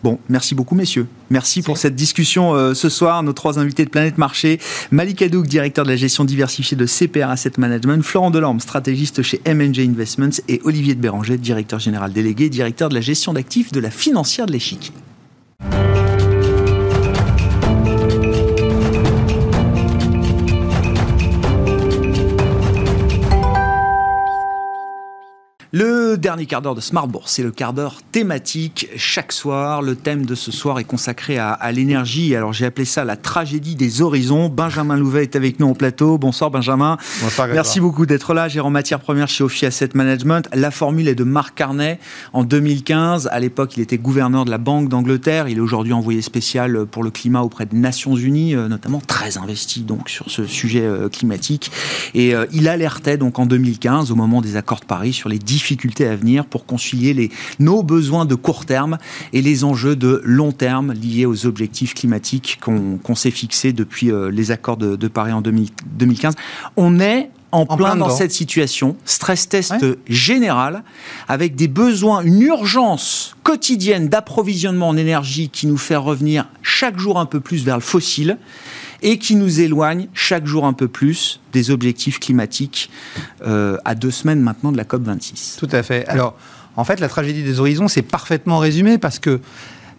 [0.02, 1.06] Bon, merci beaucoup, messieurs.
[1.28, 3.22] Merci pour cette discussion euh, ce soir.
[3.22, 4.58] Nos trois invités de Planète Marché,
[4.90, 9.42] Malik Hadouk, directeur de la gestion diversifiée de CPR Asset Management, Florent Delorme, stratégiste chez
[9.46, 13.80] MNG Investments, et Olivier de Béranger, directeur général délégué, directeur de la gestion d'actifs de
[13.80, 14.94] la financière de l'échiquier.
[26.10, 29.80] Le dernier quart d'heure de Smart Bourse, c'est le quart d'heure thématique chaque soir.
[29.80, 32.34] Le thème de ce soir est consacré à, l'énergie.
[32.34, 34.48] Alors j'ai appelé ça la tragédie des horizons.
[34.48, 36.18] Benjamin Louvet est avec nous au plateau.
[36.18, 36.96] Bonsoir Benjamin.
[37.22, 37.46] Bonsoir.
[37.46, 38.48] Merci beaucoup d'être là.
[38.48, 40.48] Gérant matière première chez Ophi Asset Management.
[40.52, 42.00] La formule est de Marc Carnet
[42.32, 43.28] en 2015.
[43.30, 45.46] À l'époque, il était gouverneur de la Banque d'Angleterre.
[45.46, 49.38] Il est aujourd'hui envoyé spécial pour le climat auprès des Nations Unies, euh, notamment très
[49.38, 51.70] investi donc sur ce sujet euh, climatique.
[52.14, 55.38] Et euh, il alertait donc en 2015, au moment des accords de Paris, sur les
[55.38, 58.98] difficultés à venir pour concilier les, nos besoins de court terme
[59.32, 64.30] et les enjeux de long terme liés aux objectifs climatiques qu'on s'est fixés depuis euh,
[64.30, 66.34] les accords de, Paris en 2015.
[66.76, 69.74] On est en, plein, dans cette situation, stress test
[70.08, 70.84] général,
[71.26, 77.18] avec des besoins, une urgence quotidienne d'approvisionnement en énergie qui nous fait revenir chaque jour
[77.18, 78.38] un peu plus vers le fossile
[79.02, 82.90] et qui nous éloigne chaque jour un peu plus des objectifs climatiques
[83.46, 85.58] euh, à deux semaines maintenant de la COP26.
[85.58, 86.06] Tout à fait.
[86.08, 86.36] Alors,
[86.76, 89.40] en fait, la tragédie des horizons, c'est parfaitement résumé parce que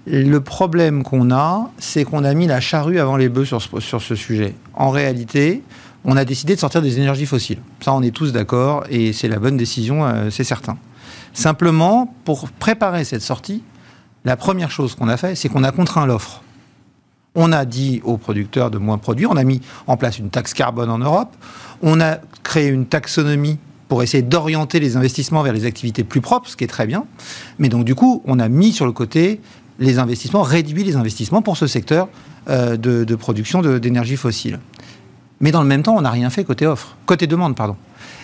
[0.08, 3.62] le problème qu'on a, c'est qu'on a mis la charrue avant les bœufs sur
[4.02, 4.56] ce, sujet.
[4.74, 5.62] En réalité,
[6.04, 7.60] on a décidé de sortir des énergies fossiles.
[7.82, 10.78] Ça, on est tous d'accord et c'est la bonne décision, euh, c'est certain.
[11.34, 13.64] Simplement, pour préparer cette sortie,
[14.26, 16.42] la première chose qu'on a fait, c'est qu'on a contraint l'offre.
[17.34, 20.54] On a dit aux producteurs de moins produire, on a mis en place une taxe
[20.54, 21.34] carbone en Europe,
[21.82, 23.58] on a créé une taxonomie
[23.88, 27.06] pour essayer d'orienter les investissements vers les activités plus propres, ce qui est très bien.
[27.58, 29.40] Mais donc du coup, on a mis sur le côté
[29.80, 32.10] les investissements, réduit les investissements pour ce secteur
[32.50, 34.60] euh, de, production d'énergie fossile.
[35.40, 37.76] Mais dans le même temps, on n'a rien fait côté offre, côté demande, pardon.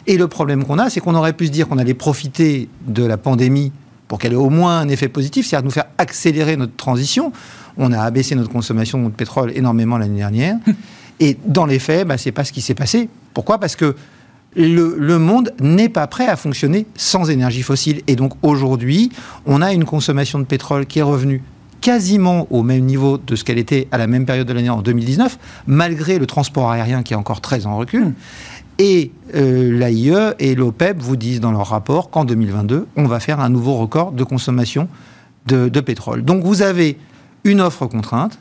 [0.06, 3.04] Et le problème qu'on a, c'est qu'on aurait pu se dire qu'on allait profiter de
[3.04, 3.72] la pandémie
[4.08, 7.32] pour qu'elle ait au moins un effet positif, c'est-à-dire nous faire accélérer notre transition.
[7.78, 10.58] On a abaissé notre consommation de pétrole énormément l'année dernière.
[11.20, 13.10] Et dans les faits, bah, ce n'est pas ce qui s'est passé.
[13.34, 13.60] Pourquoi?
[13.60, 13.96] Parce que
[14.56, 18.02] le, monde n'est pas prêt à fonctionner sans énergie fossile.
[18.08, 19.12] Et donc aujourd'hui,
[19.46, 21.44] on a une consommation de pétrole qui est revenue
[21.82, 24.82] quasiment au même niveau de ce qu'elle était à la même période de l'année en
[24.82, 28.14] 2019, malgré le transport aérien qui est encore très en recul.
[28.80, 33.40] Et euh, l'AIE et l'OPEP vous disent dans leur rapport qu'en 2022, on va faire
[33.40, 34.88] un nouveau record de consommation
[35.46, 36.24] de, de pétrole.
[36.24, 36.98] Donc vous avez
[37.48, 38.38] une offre contrainte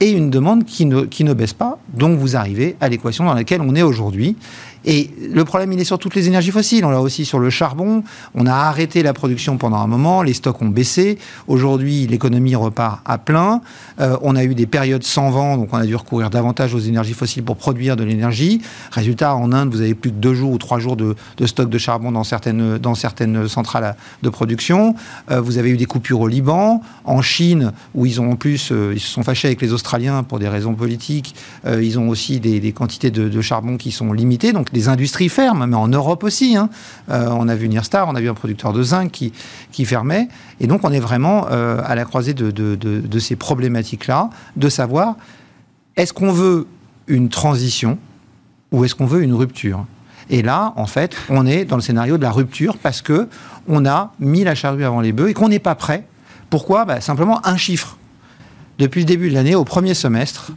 [0.00, 1.78] et une demande qui ne, baisse pas.
[1.92, 4.36] Donc vous arrivez à l'équation dans laquelle on est aujourd'hui.
[4.84, 6.84] Et le problème, il est sur toutes les énergies fossiles.
[6.84, 8.04] On l'a aussi sur le charbon.
[8.34, 10.22] On a arrêté la production pendant un moment.
[10.22, 11.18] Les stocks ont baissé.
[11.48, 13.62] Aujourd'hui, l'économie repart à plein.
[14.00, 16.80] Euh, on a eu des périodes sans vent, donc on a dû recourir davantage aux
[16.80, 18.60] énergies fossiles pour produire de l'énergie.
[18.90, 21.70] Résultat, en Inde, vous avez plus que deux jours ou trois jours de, de stock
[21.70, 24.94] de charbon dans certaines, dans certaines centrales de production.
[25.30, 26.82] Euh, vous avez eu des coupures au Liban.
[27.04, 30.22] En Chine, où ils ont en plus, euh, ils se sont fâchés avec les Australiens
[30.22, 31.34] pour des raisons politiques.
[31.66, 34.52] ils ont aussi des, quantités de, de, charbon qui sont limitées.
[34.52, 36.56] Donc des industries ferment, mais en Europe aussi.
[36.56, 36.68] Hein.
[37.10, 39.32] Euh, on a vu Nirstar, on a vu un producteur de zinc qui,
[39.72, 40.28] qui fermait.
[40.60, 45.16] Et donc, on est vraiment euh, à la croisée de, de, ces problématiques-là, de savoir
[45.96, 46.66] est-ce qu'on veut
[47.06, 47.98] une transition
[48.72, 49.86] ou est-ce qu'on veut une rupture?
[50.28, 53.28] Et là, en fait, on est dans le scénario de la rupture parce que
[53.68, 56.06] on a mis la charrue avant les bœufs et qu'on n'est pas prêt.
[56.50, 56.84] Pourquoi?
[56.84, 57.96] Bah, Simplement un chiffre.
[58.78, 60.50] Depuis le début de l'année, au premier semestre,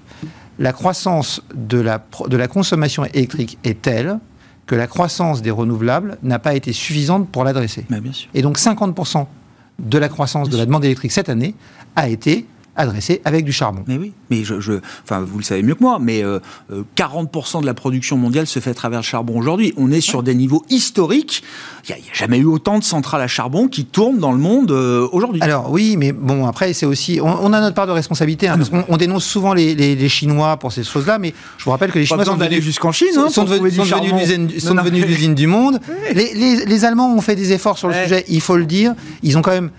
[0.59, 4.19] la croissance de la, de la consommation électrique est telle
[4.65, 7.85] que la croissance des renouvelables n'a pas été suffisante pour l'adresser.
[8.33, 9.25] Et donc 50%
[9.79, 11.55] de la croissance de la demande électrique cette année
[11.95, 12.45] a été
[12.77, 13.83] adressé avec du charbon.
[13.87, 16.25] Mais oui, mais je, enfin, vous le savez mieux que moi, mais 40%
[16.71, 16.83] euh,
[17.57, 19.73] euh, de la production mondiale se fait à travers le charbon aujourd'hui.
[19.77, 21.43] On est sur des niveaux historiques.
[21.89, 24.71] Il n'y a, jamais eu autant de centrales à charbon qui tournent dans le monde
[24.71, 25.41] euh, aujourd'hui.
[25.41, 27.19] Alors oui, mais bon, après, c'est aussi...
[27.21, 30.83] On, a notre part de responsabilité, hein, parce on, dénonce souvent les, Chinois pour ces
[30.83, 35.05] choses-là, mais je vous rappelle que les Chinois sont devenus jusqu'en Chine, hein, sont, devenus
[35.05, 35.79] l'usine du monde.
[36.13, 38.93] Les, Allemands ont fait des efforts sur le sujet, il faut le dire.
[39.23, 39.71] Ils ont quand même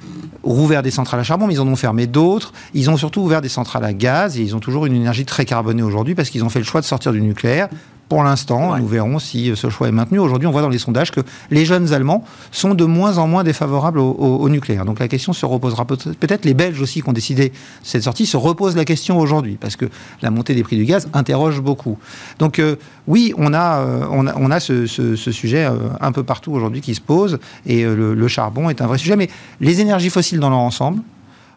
[0.53, 2.53] rouvert des centrales à charbon, mais ils en ont fermé d'autres.
[2.75, 5.45] Ils ont surtout ouvert des centrales à gaz et ils ont toujours une énergie très
[5.45, 7.69] carbonée aujourd'hui parce qu'ils ont fait le choix de sortir du nucléaire
[8.09, 8.77] pour l'instant.
[8.79, 10.19] Nous verrons si ce choix est maintenu.
[10.19, 13.45] Aujourd'hui, on voit dans les sondages que les jeunes Allemands sont de moins en moins
[13.45, 14.85] défavorables au, nucléaire.
[14.85, 16.45] Donc la question se reposera peut-être.
[16.45, 17.53] Les Belges aussi qui ont décidé
[17.83, 19.87] cette sortie se reposent la question aujourd'hui parce que
[20.23, 21.99] la montée des prix du gaz interroge beaucoup.
[22.39, 26.23] Donc euh, oui, on a, euh, on a, on a ce, sujet euh, un peu
[26.23, 29.17] partout aujourd'hui qui se pose et le charbon est un vrai sujet.
[29.17, 29.29] Mais
[29.61, 31.03] les énergies fossiles dans leur ensemble,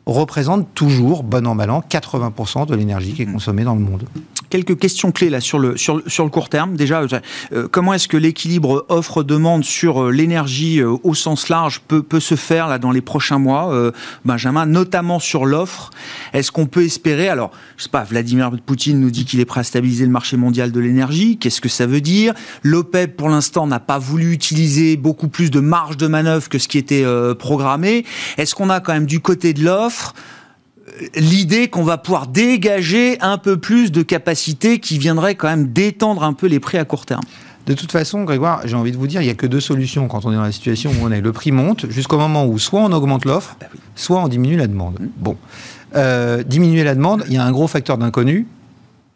[0.06, 4.06] représente toujours, bon an, mal an, 80% de l'énergie qui est consommée dans le monde.
[4.52, 6.76] Quelques questions clés là sur le, sur, sur le court terme.
[6.76, 7.04] Déjà,
[7.54, 12.20] euh, comment est-ce que l'équilibre offre-demande sur euh, l'énergie euh, au sens large peut, peut
[12.20, 13.92] se faire là dans les prochains mois,
[14.26, 15.92] Benjamin, notamment sur l'offre?
[16.34, 19.62] Est-ce qu'on peut espérer, alors, je sais pas, Vladimir Poutine nous dit qu'il est prêt
[19.62, 21.38] à stabiliser le marché mondial de l'énergie.
[21.38, 22.34] Qu'est-ce que ça veut dire?
[22.64, 26.68] L'OPEP, pour l'instant, n'a pas voulu utiliser beaucoup plus de marge de manœuvre que ce
[26.68, 27.06] qui était
[27.40, 28.04] programmé.
[28.38, 30.14] Est-ce qu'on a quand même du côté de l'offre
[31.16, 36.24] l'idée qu'on va pouvoir dégager un peu plus de capacité qui viendrait quand même détendre
[36.24, 37.24] un peu les prix à court terme.
[37.66, 40.08] De toute façon, Grégoire, j'ai envie de vous dire, il n'y a que deux solutions
[40.08, 41.22] quand on est dans la situation où on est.
[41.22, 44.68] Le prix monte jusqu'au moment où soit on augmente l'offre, bah soit on diminue la
[44.68, 44.98] demande.
[45.18, 45.38] Bon.
[45.96, 48.48] Euh, diminuer la demande, il y a un gros facteur d'inconnu,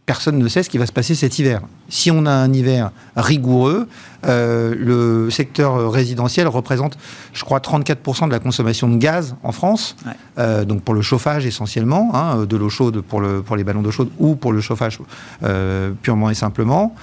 [0.05, 1.61] personne ne sait ce qui va se passer cet hiver.
[1.89, 3.87] Si on a un hiver rigoureux,
[4.25, 6.97] euh, le secteur résidentiel représente,
[7.33, 9.95] je crois, 34% de la consommation de gaz en France,
[10.37, 13.81] euh, donc pour le chauffage essentiellement, hein, de l'eau chaude pour, le, pour les ballons
[13.81, 14.99] d'eau chaude ou pour le chauffage
[15.43, 16.95] euh, purement et simplement.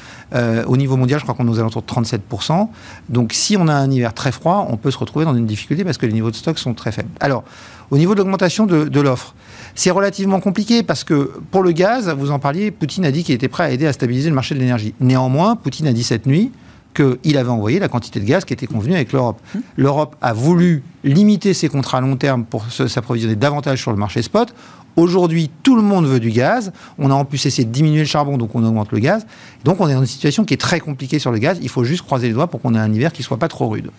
[0.67, 2.69] au niveau mondial, je crois qu'on est aux alentours de 37%.
[3.09, 5.85] Donc si on a un hiver très froid, on peut se retrouver dans une difficulté
[5.85, 7.11] parce que les niveaux de stock sont très faibles.
[7.21, 7.43] Alors,
[7.91, 9.35] au niveau de l'augmentation de, de l'offre,
[9.75, 13.35] c'est relativement compliqué parce que pour le gaz, vous en parliez, Poutine a dit qu'il
[13.35, 14.95] était prêt à aider à stabiliser le marché de l'énergie.
[15.01, 16.53] Néanmoins, Poutine a dit cette nuit
[16.95, 19.41] qu'il avait envoyé la quantité de gaz qui était convenue avec l'Europe.
[19.55, 19.59] Mmh.
[19.77, 24.21] L'Europe a voulu limiter ses contrats à long terme pour s'approvisionner davantage sur le marché
[24.21, 24.55] spot.
[24.97, 26.71] Aujourd'hui, tout le monde veut du gaz.
[26.99, 29.27] On a en plus essayé de diminuer le charbon, donc on augmente le gaz.
[29.65, 31.59] Donc on est dans une situation qui est très compliquée sur le gaz.
[31.63, 33.69] Il faut juste croiser les doigts pour qu'on ait un hiver qui soit pas trop
[33.69, 33.91] rude.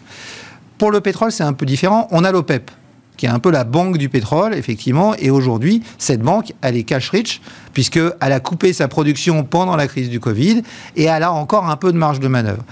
[0.78, 2.08] Pour le pétrole, c'est un peu différent.
[2.12, 2.70] On a l'OPEP
[3.18, 5.16] qui est un peu la banque du pétrole, effectivement.
[5.16, 7.42] Et aujourd'hui, cette banque, elle est cash rich,
[7.74, 10.64] puisqu'elle a coupé sa production pendant la crise du Covid,
[10.96, 12.64] et elle a encore un peu de marge de manœuvre.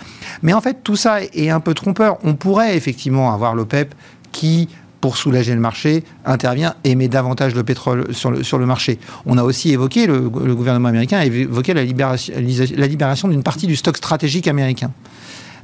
[0.42, 2.18] Mais en fait, tout ça est un peu trompeur.
[2.24, 3.94] On pourrait effectivement avoir l'OPEP
[4.32, 4.70] qui
[5.02, 9.00] pour soulager le marché, intervient et met davantage de pétrole sur le, le marché.
[9.26, 13.98] On a aussi évoqué, le, gouvernement américain a évoqué la libération d'une partie du stock
[13.98, 14.92] stratégique américain.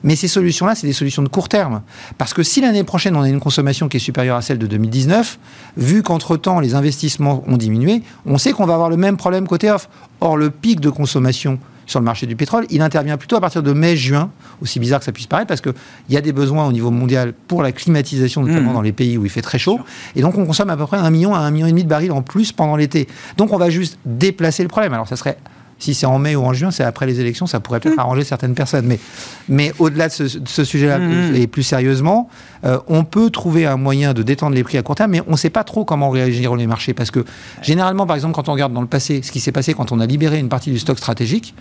[0.04, 1.82] Mais ces solutions-là, c'est des solutions de court terme.
[2.18, 4.68] Parce que si l'année prochaine, on a une consommation qui est supérieure à celle de
[4.68, 5.40] 2019,
[5.78, 9.72] vu qu'entre-temps, les investissements ont diminué, on sait qu'on va avoir le même problème côté
[9.72, 9.90] off.
[10.22, 13.64] Or, le pic de consommation sur le marché du pétrole, il intervient plutôt à partir
[13.64, 14.30] de mai-juin,
[14.62, 15.74] aussi bizarre que ça puisse paraître, parce qu'il
[16.10, 18.74] y a des besoins au niveau mondial pour la climatisation, notamment mmh.
[18.74, 19.80] dans les pays où il fait très chaud.
[20.16, 21.90] Et donc, on consomme à peu près un million à un million et demi de
[21.90, 23.08] barils en plus pendant l'été.
[23.38, 24.94] Donc, on va juste déplacer le problème.
[24.94, 25.38] Alors, ça serait
[25.80, 28.00] si c'est en mai ou en juin, c'est après les élections, ça pourrait peut-être mm.
[28.00, 28.86] arranger certaines personnes.
[28.86, 29.00] Mais,
[29.48, 31.36] mais au-delà de ce, sujet-là, mm.
[31.36, 32.30] et plus sérieusement,
[32.66, 35.32] euh, on peut trouver un moyen de détendre les prix à court terme, mais on
[35.32, 36.94] ne sait pas trop comment réagiront les marchés.
[36.94, 37.24] Parce que
[37.62, 40.00] généralement, par exemple, quand on regarde dans le passé ce qui s'est passé quand on
[40.00, 41.54] a libéré une partie du stock stratégique,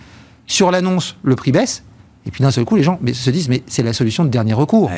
[0.47, 1.83] sur l'annonce, le prix baisse,
[2.25, 4.53] et puis d'un seul coup, les gens se disent, mais c'est la solution de dernier
[4.53, 4.89] recours.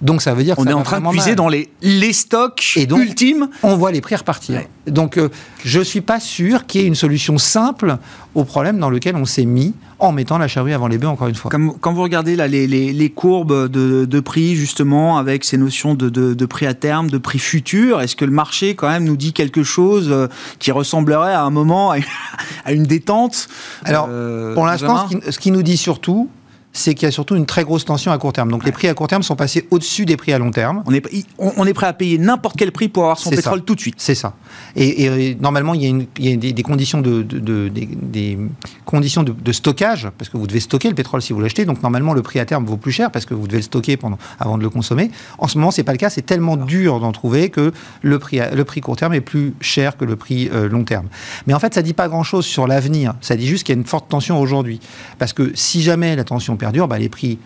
[0.00, 2.86] Donc ça veut dire qu'on est en train de puiser dans les, les stocks et
[2.86, 3.48] donc, ultimes.
[3.62, 4.62] On voit les prix repartir.
[4.86, 5.28] Donc euh,
[5.64, 7.98] je suis pas sûr qu'il y ait une solution simple
[8.34, 11.28] au problème dans lequel on s'est mis en mettant la charrue avant les bœufs encore
[11.28, 11.50] une fois.
[11.50, 15.56] Comme, quand vous regardez là, les, les, les courbes de, de, prix justement avec ces
[15.58, 18.88] notions de, de, de, prix à terme, de prix futur, est-ce que le marché quand
[18.88, 23.48] même nous dit quelque chose euh, qui ressemblerait à un moment à une détente?
[23.84, 26.28] Alors euh, pour l'instant, ce, ce qui nous dit surtout,
[26.76, 28.50] c'est qu'il y a surtout une très grosse tension à court terme.
[28.50, 30.82] Donc les prix à court terme sont passés au-dessus des prix à long terme.
[30.86, 31.02] On est,
[31.38, 33.94] on est prêt à payer n'importe quel prix pour avoir son pétrole tout de suite.
[33.98, 34.34] C'est ça.
[34.74, 38.38] Et, euh, normalement, il y a, une, il y a des, conditions, de, des,
[38.84, 41.64] conditions de, stockage, parce que vous devez stocker le pétrole si vous l'achetez.
[41.64, 43.96] Donc normalement, le prix à terme vaut plus cher parce que vous devez le stocker
[43.96, 45.10] pendant, avant de le consommer.
[45.38, 46.10] En ce moment, c'est pas le cas.
[46.10, 47.72] C'est tellement dur d'en trouver que
[48.02, 51.06] le prix, le prix court terme est plus cher que le prix euh, long terme.
[51.46, 53.14] Mais en fait, ça dit pas grand-chose sur l'avenir.
[53.22, 54.80] Ça dit juste qu'il y a une forte tension aujourd'hui.
[55.18, 57.38] Parce que si jamais la tension perdure, bah, les prix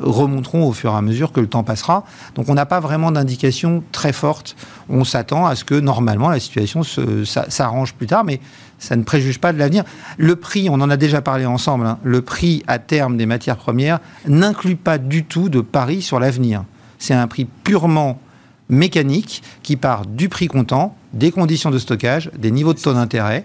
[0.00, 2.04] remonteront au fur et à mesure que le temps passera.
[2.36, 4.54] Donc on n'a pas vraiment d'indication très forte.
[4.88, 6.82] On s'attend à ce que normalement la situation
[7.24, 8.40] s'arrange plus tard, mais
[8.78, 9.82] ça ne préjuge pas de l'avenir.
[10.16, 13.56] Le prix, on en a déjà parlé ensemble, hein, le prix à terme des matières
[13.56, 13.98] premières
[14.28, 16.62] n'inclut pas du tout de pari sur l'avenir.
[17.00, 18.20] C'est un prix purement
[18.68, 23.44] mécanique qui part du prix comptant, des conditions de stockage, des niveaux de taux d'intérêt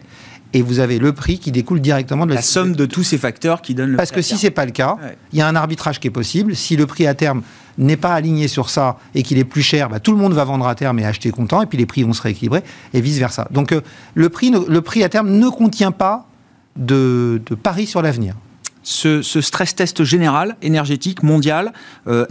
[0.54, 3.18] et vous avez le prix qui découle directement de la, la somme de tous ces
[3.18, 4.98] facteurs qui donnent le Parce que si c'est pas le cas,
[5.32, 6.56] il y a un arbitrage qui est possible.
[6.56, 7.42] Si le prix à terme
[7.78, 10.44] n'est pas aligné sur ça et qu'il est plus cher, bah, tout le monde va
[10.44, 13.48] vendre à terme et acheter content, et puis les prix vont se rééquilibrer, et vice-versa.
[13.52, 13.82] Donc euh,
[14.14, 16.28] le, prix, le prix à terme ne contient pas
[16.76, 18.36] de, de pari sur l'avenir.
[18.84, 21.74] ce, stress test général énergétique mondial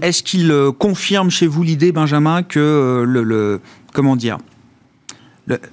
[0.01, 3.61] Est-ce qu'il confirme chez vous l'idée, Benjamin, que le,
[3.93, 4.39] comment dire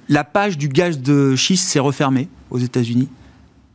[0.08, 2.28] la page du gaz de schiste s'est refermée?
[2.50, 3.08] Aux États-Unis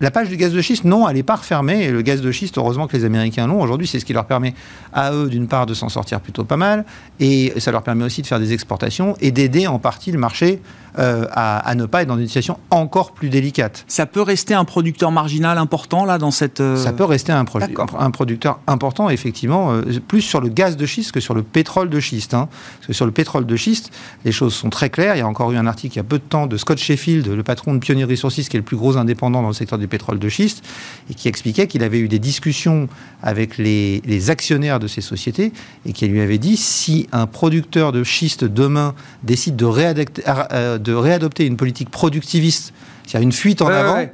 [0.01, 1.89] la page du gaz de schiste, non, elle n'est pas refermée.
[1.89, 3.61] le gaz de schiste, heureusement que les Américains l'ont.
[3.61, 4.53] Aujourd'hui, c'est ce qui leur permet
[4.91, 6.83] à eux, d'une part, de s'en sortir plutôt pas mal.
[7.21, 10.61] Et ça leur permet aussi de faire des exportations et d'aider en partie le marché
[10.97, 13.83] euh, à, ne pas être dans une situation encore plus délicate.
[13.87, 16.61] Ça peut rester un producteur marginal important là dans cette.
[16.61, 17.45] Euh, ça peut rester un,
[17.99, 21.89] un producteur important effectivement, euh, plus sur le gaz de schiste que sur le pétrole
[21.89, 22.33] de schiste.
[22.33, 22.47] Hein.
[22.77, 23.91] Parce que sur le pétrole de schiste,
[24.23, 25.15] les choses sont très claires.
[25.15, 26.77] Il y a encore eu un article il y a peu de temps de Scott
[26.77, 29.79] Sheffield, le patron de Pioneer Resources, qui est le plus gros indépendant dans le secteur
[29.79, 30.63] du pétrole de schiste,
[31.09, 32.87] et qui expliquait qu'il avait eu des discussions
[33.21, 35.51] avec les, les actionnaires de ces sociétés
[35.85, 38.93] et qui lui avait dit si un producteur de schiste demain
[39.23, 40.23] décide de réadapter
[40.85, 42.73] de réadopter une politique productiviste,
[43.05, 44.05] s'il y a une fuite en avant,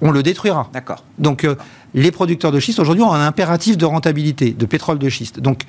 [0.00, 0.68] on le détruira.
[0.72, 1.04] D'accord.
[1.18, 1.54] Donc euh,
[1.94, 5.40] les producteurs de schiste aujourd'hui ont un impératif de rentabilité, de pétrole de schiste.
[5.40, 5.64] Donc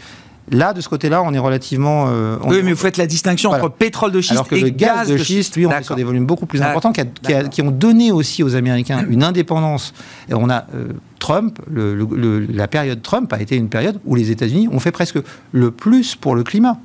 [0.49, 2.07] Là, de ce côté-là, on est relativement.
[2.09, 4.69] Euh, oui, mais vous faites la distinction entre pétrole de schiste Alors que et le
[4.69, 8.11] gaz, de schiste, lui, on est sur des volumes beaucoup plus importants qui, ont donné
[8.11, 9.93] aussi aux Américains une indépendance.
[10.29, 10.89] Et on a euh,
[11.19, 15.19] Trump, la période Trump a été une période où les États-Unis ont fait presque
[15.51, 16.79] le plus pour le climat.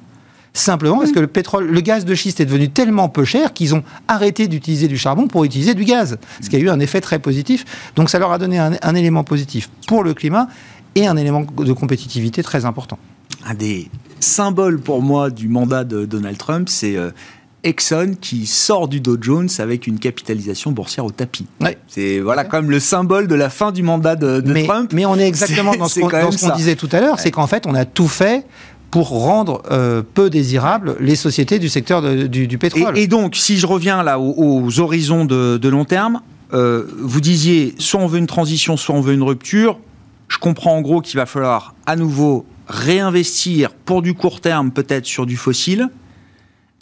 [0.56, 3.74] Simplement parce que le pétrole, le gaz de schiste est devenu tellement peu cher qu'ils
[3.74, 6.16] ont arrêté d'utiliser du charbon pour utiliser du gaz.
[6.40, 7.66] Ce qui a eu un effet très positif.
[7.94, 10.48] Donc ça leur a donné un, élément positif pour le climat
[10.94, 12.98] et un élément de compétitivité très important.
[13.44, 17.10] Un des symboles pour moi du mandat de Donald Trump, c'est euh,
[17.62, 21.46] Exxon qui sort du Dow Jones avec une capitalisation boursière au tapis.
[21.86, 24.92] C'est voilà comme le symbole de la fin du mandat de, Trump.
[24.94, 27.74] Mais on est exactement dans ce qu'on disait tout à l'heure, c'est qu'en fait on
[27.74, 28.46] a tout fait
[28.96, 32.96] pour rendre euh, peu désirables les sociétés du secteur du, pétrole.
[32.96, 36.22] Et, donc, si je reviens là aux, horizons de, long terme,
[36.54, 39.78] euh, vous disiez soit on veut une transition, soit on veut une rupture.
[40.28, 45.04] Je comprends en gros qu'il va falloir à nouveau réinvestir pour du court terme, peut-être
[45.04, 45.90] sur du fossile,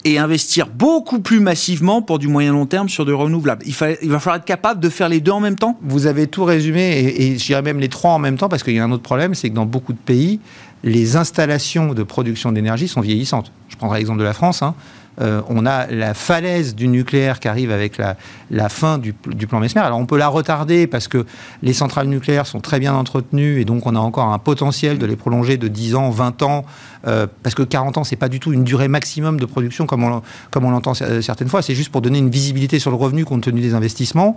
[0.05, 3.65] et investir beaucoup plus massivement pour du moyen long terme sur du renouvelable.
[3.65, 5.77] Il, il, va falloir être capable de faire les deux en même temps?
[5.81, 8.63] Vous avez tout résumé, et, et je dirais même les trois en même temps, parce
[8.63, 10.39] qu'il y a un autre problème, c'est que dans beaucoup de pays,
[10.85, 13.51] les installations de production d'énergie sont vieillissantes.
[13.67, 14.61] Je prendrai l'exemple de la France.
[14.61, 14.75] Hein.
[15.19, 19.81] Euh, on a la falaise du nucléaire qui arrive avec la, fin du, plan Mesmer.
[19.81, 21.25] Alors on peut la retarder parce que
[21.63, 25.05] les centrales nucléaires sont très bien entretenues et donc on a encore un potentiel de
[25.05, 26.65] les prolonger de 10 ans, 20 ans,
[27.07, 30.03] euh, parce que 40 ans, c'est pas du tout une durée maximum de production comme
[30.03, 31.61] on, comme on l'entend certaines fois.
[31.61, 34.35] C'est juste pour donner une visibilité sur le revenu compte tenu des investissements.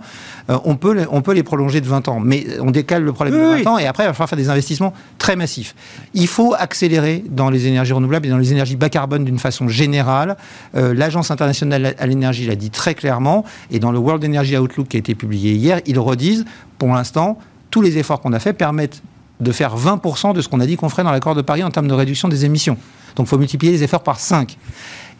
[0.49, 3.35] Euh, on, peut, on peut les prolonger de 20 ans, mais on décale le problème
[3.35, 5.75] de 20 ans et après, il va falloir faire des investissements très massifs.
[6.13, 9.67] Il faut accélérer dans les énergies renouvelables et dans les énergies bas carbone d'une façon
[9.67, 10.37] générale.
[10.75, 14.87] Euh, L'Agence internationale à l'énergie l'a dit très clairement et dans le World Energy Outlook
[14.89, 16.45] qui a été publié hier, ils redisent,
[16.77, 17.37] pour l'instant,
[17.71, 19.01] tous les efforts qu'on a faits permettent
[19.39, 21.71] de faire 20% de ce qu'on a dit qu'on ferait dans l'accord de Paris en
[21.71, 22.77] termes de réduction des émissions.
[23.15, 24.57] Donc il faut multiplier les efforts par 5.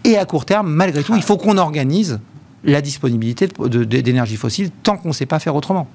[0.04, 2.20] Et à court terme, malgré tout, il faut qu'on organise
[2.64, 5.88] la disponibilité d'énergie fossile tant qu'on ne sait pas faire autrement.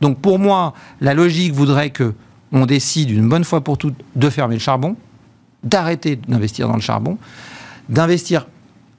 [0.00, 2.14] Donc pour moi, la logique voudrait que
[2.52, 4.96] on décide une bonne fois pour toutes de fermer le charbon,
[5.64, 7.18] d'arrêter d'investir dans le charbon,
[7.90, 8.46] d'investir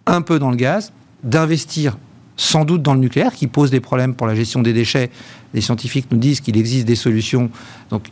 [0.06, 0.92] un peu dans le gaz,
[1.24, 1.98] d'investir
[2.38, 5.10] sans doute dans le nucléaire, qui pose des problèmes pour la gestion des déchets.
[5.54, 7.50] Les scientifiques nous disent qu'il existe des solutions.
[7.90, 8.10] Donc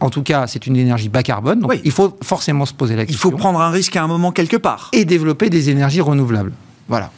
[0.00, 1.60] en tout cas, c'est une énergie bas carbone.
[1.60, 3.28] Donc il faut forcément se poser la question.
[3.28, 4.88] Il faut prendre un risque à un moment quelque part.
[4.92, 6.52] Et développer des énergies renouvelables.
[6.88, 7.10] Voilà.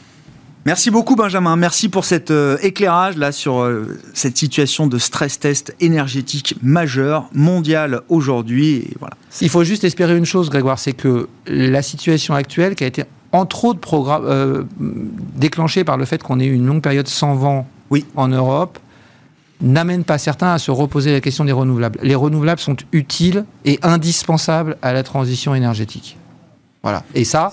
[0.65, 5.37] Merci beaucoup Benjamin, merci pour cet euh, éclairage là sur euh, cette situation de stress
[5.37, 8.87] test énergétique majeur mondial aujourd'hui.
[8.97, 9.17] Voilà.
[9.41, 13.03] Il faut juste espérer une chose, Grégoire, c'est que la situation actuelle, qui a été
[13.33, 14.63] entre autres euh,
[15.35, 18.05] déclenchée par le fait qu'on ait eu une longue période sans vent oui.
[18.15, 18.79] en Europe,
[19.63, 21.99] n'amène pas certains à se reposer la question des renouvelables.
[22.03, 26.17] Les renouvelables sont utiles et indispensables à la transition énergétique.
[26.83, 27.03] Voilà.
[27.15, 27.51] Et ça,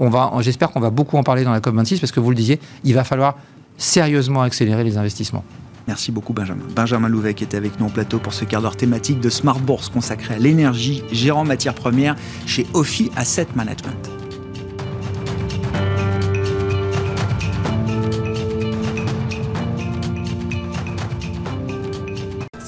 [0.00, 2.36] on va, j'espère qu'on va beaucoup en parler dans la COP26 parce que vous le
[2.36, 3.36] disiez, il va falloir
[3.78, 5.44] sérieusement accélérer les investissements.
[5.86, 6.64] Merci beaucoup Benjamin.
[6.74, 9.58] Benjamin Louvet qui était avec nous en plateau pour ce quart d'heure thématique de Smart
[9.58, 14.23] Bourse consacré à l'énergie, gérant matières premières chez Ophi Asset Management.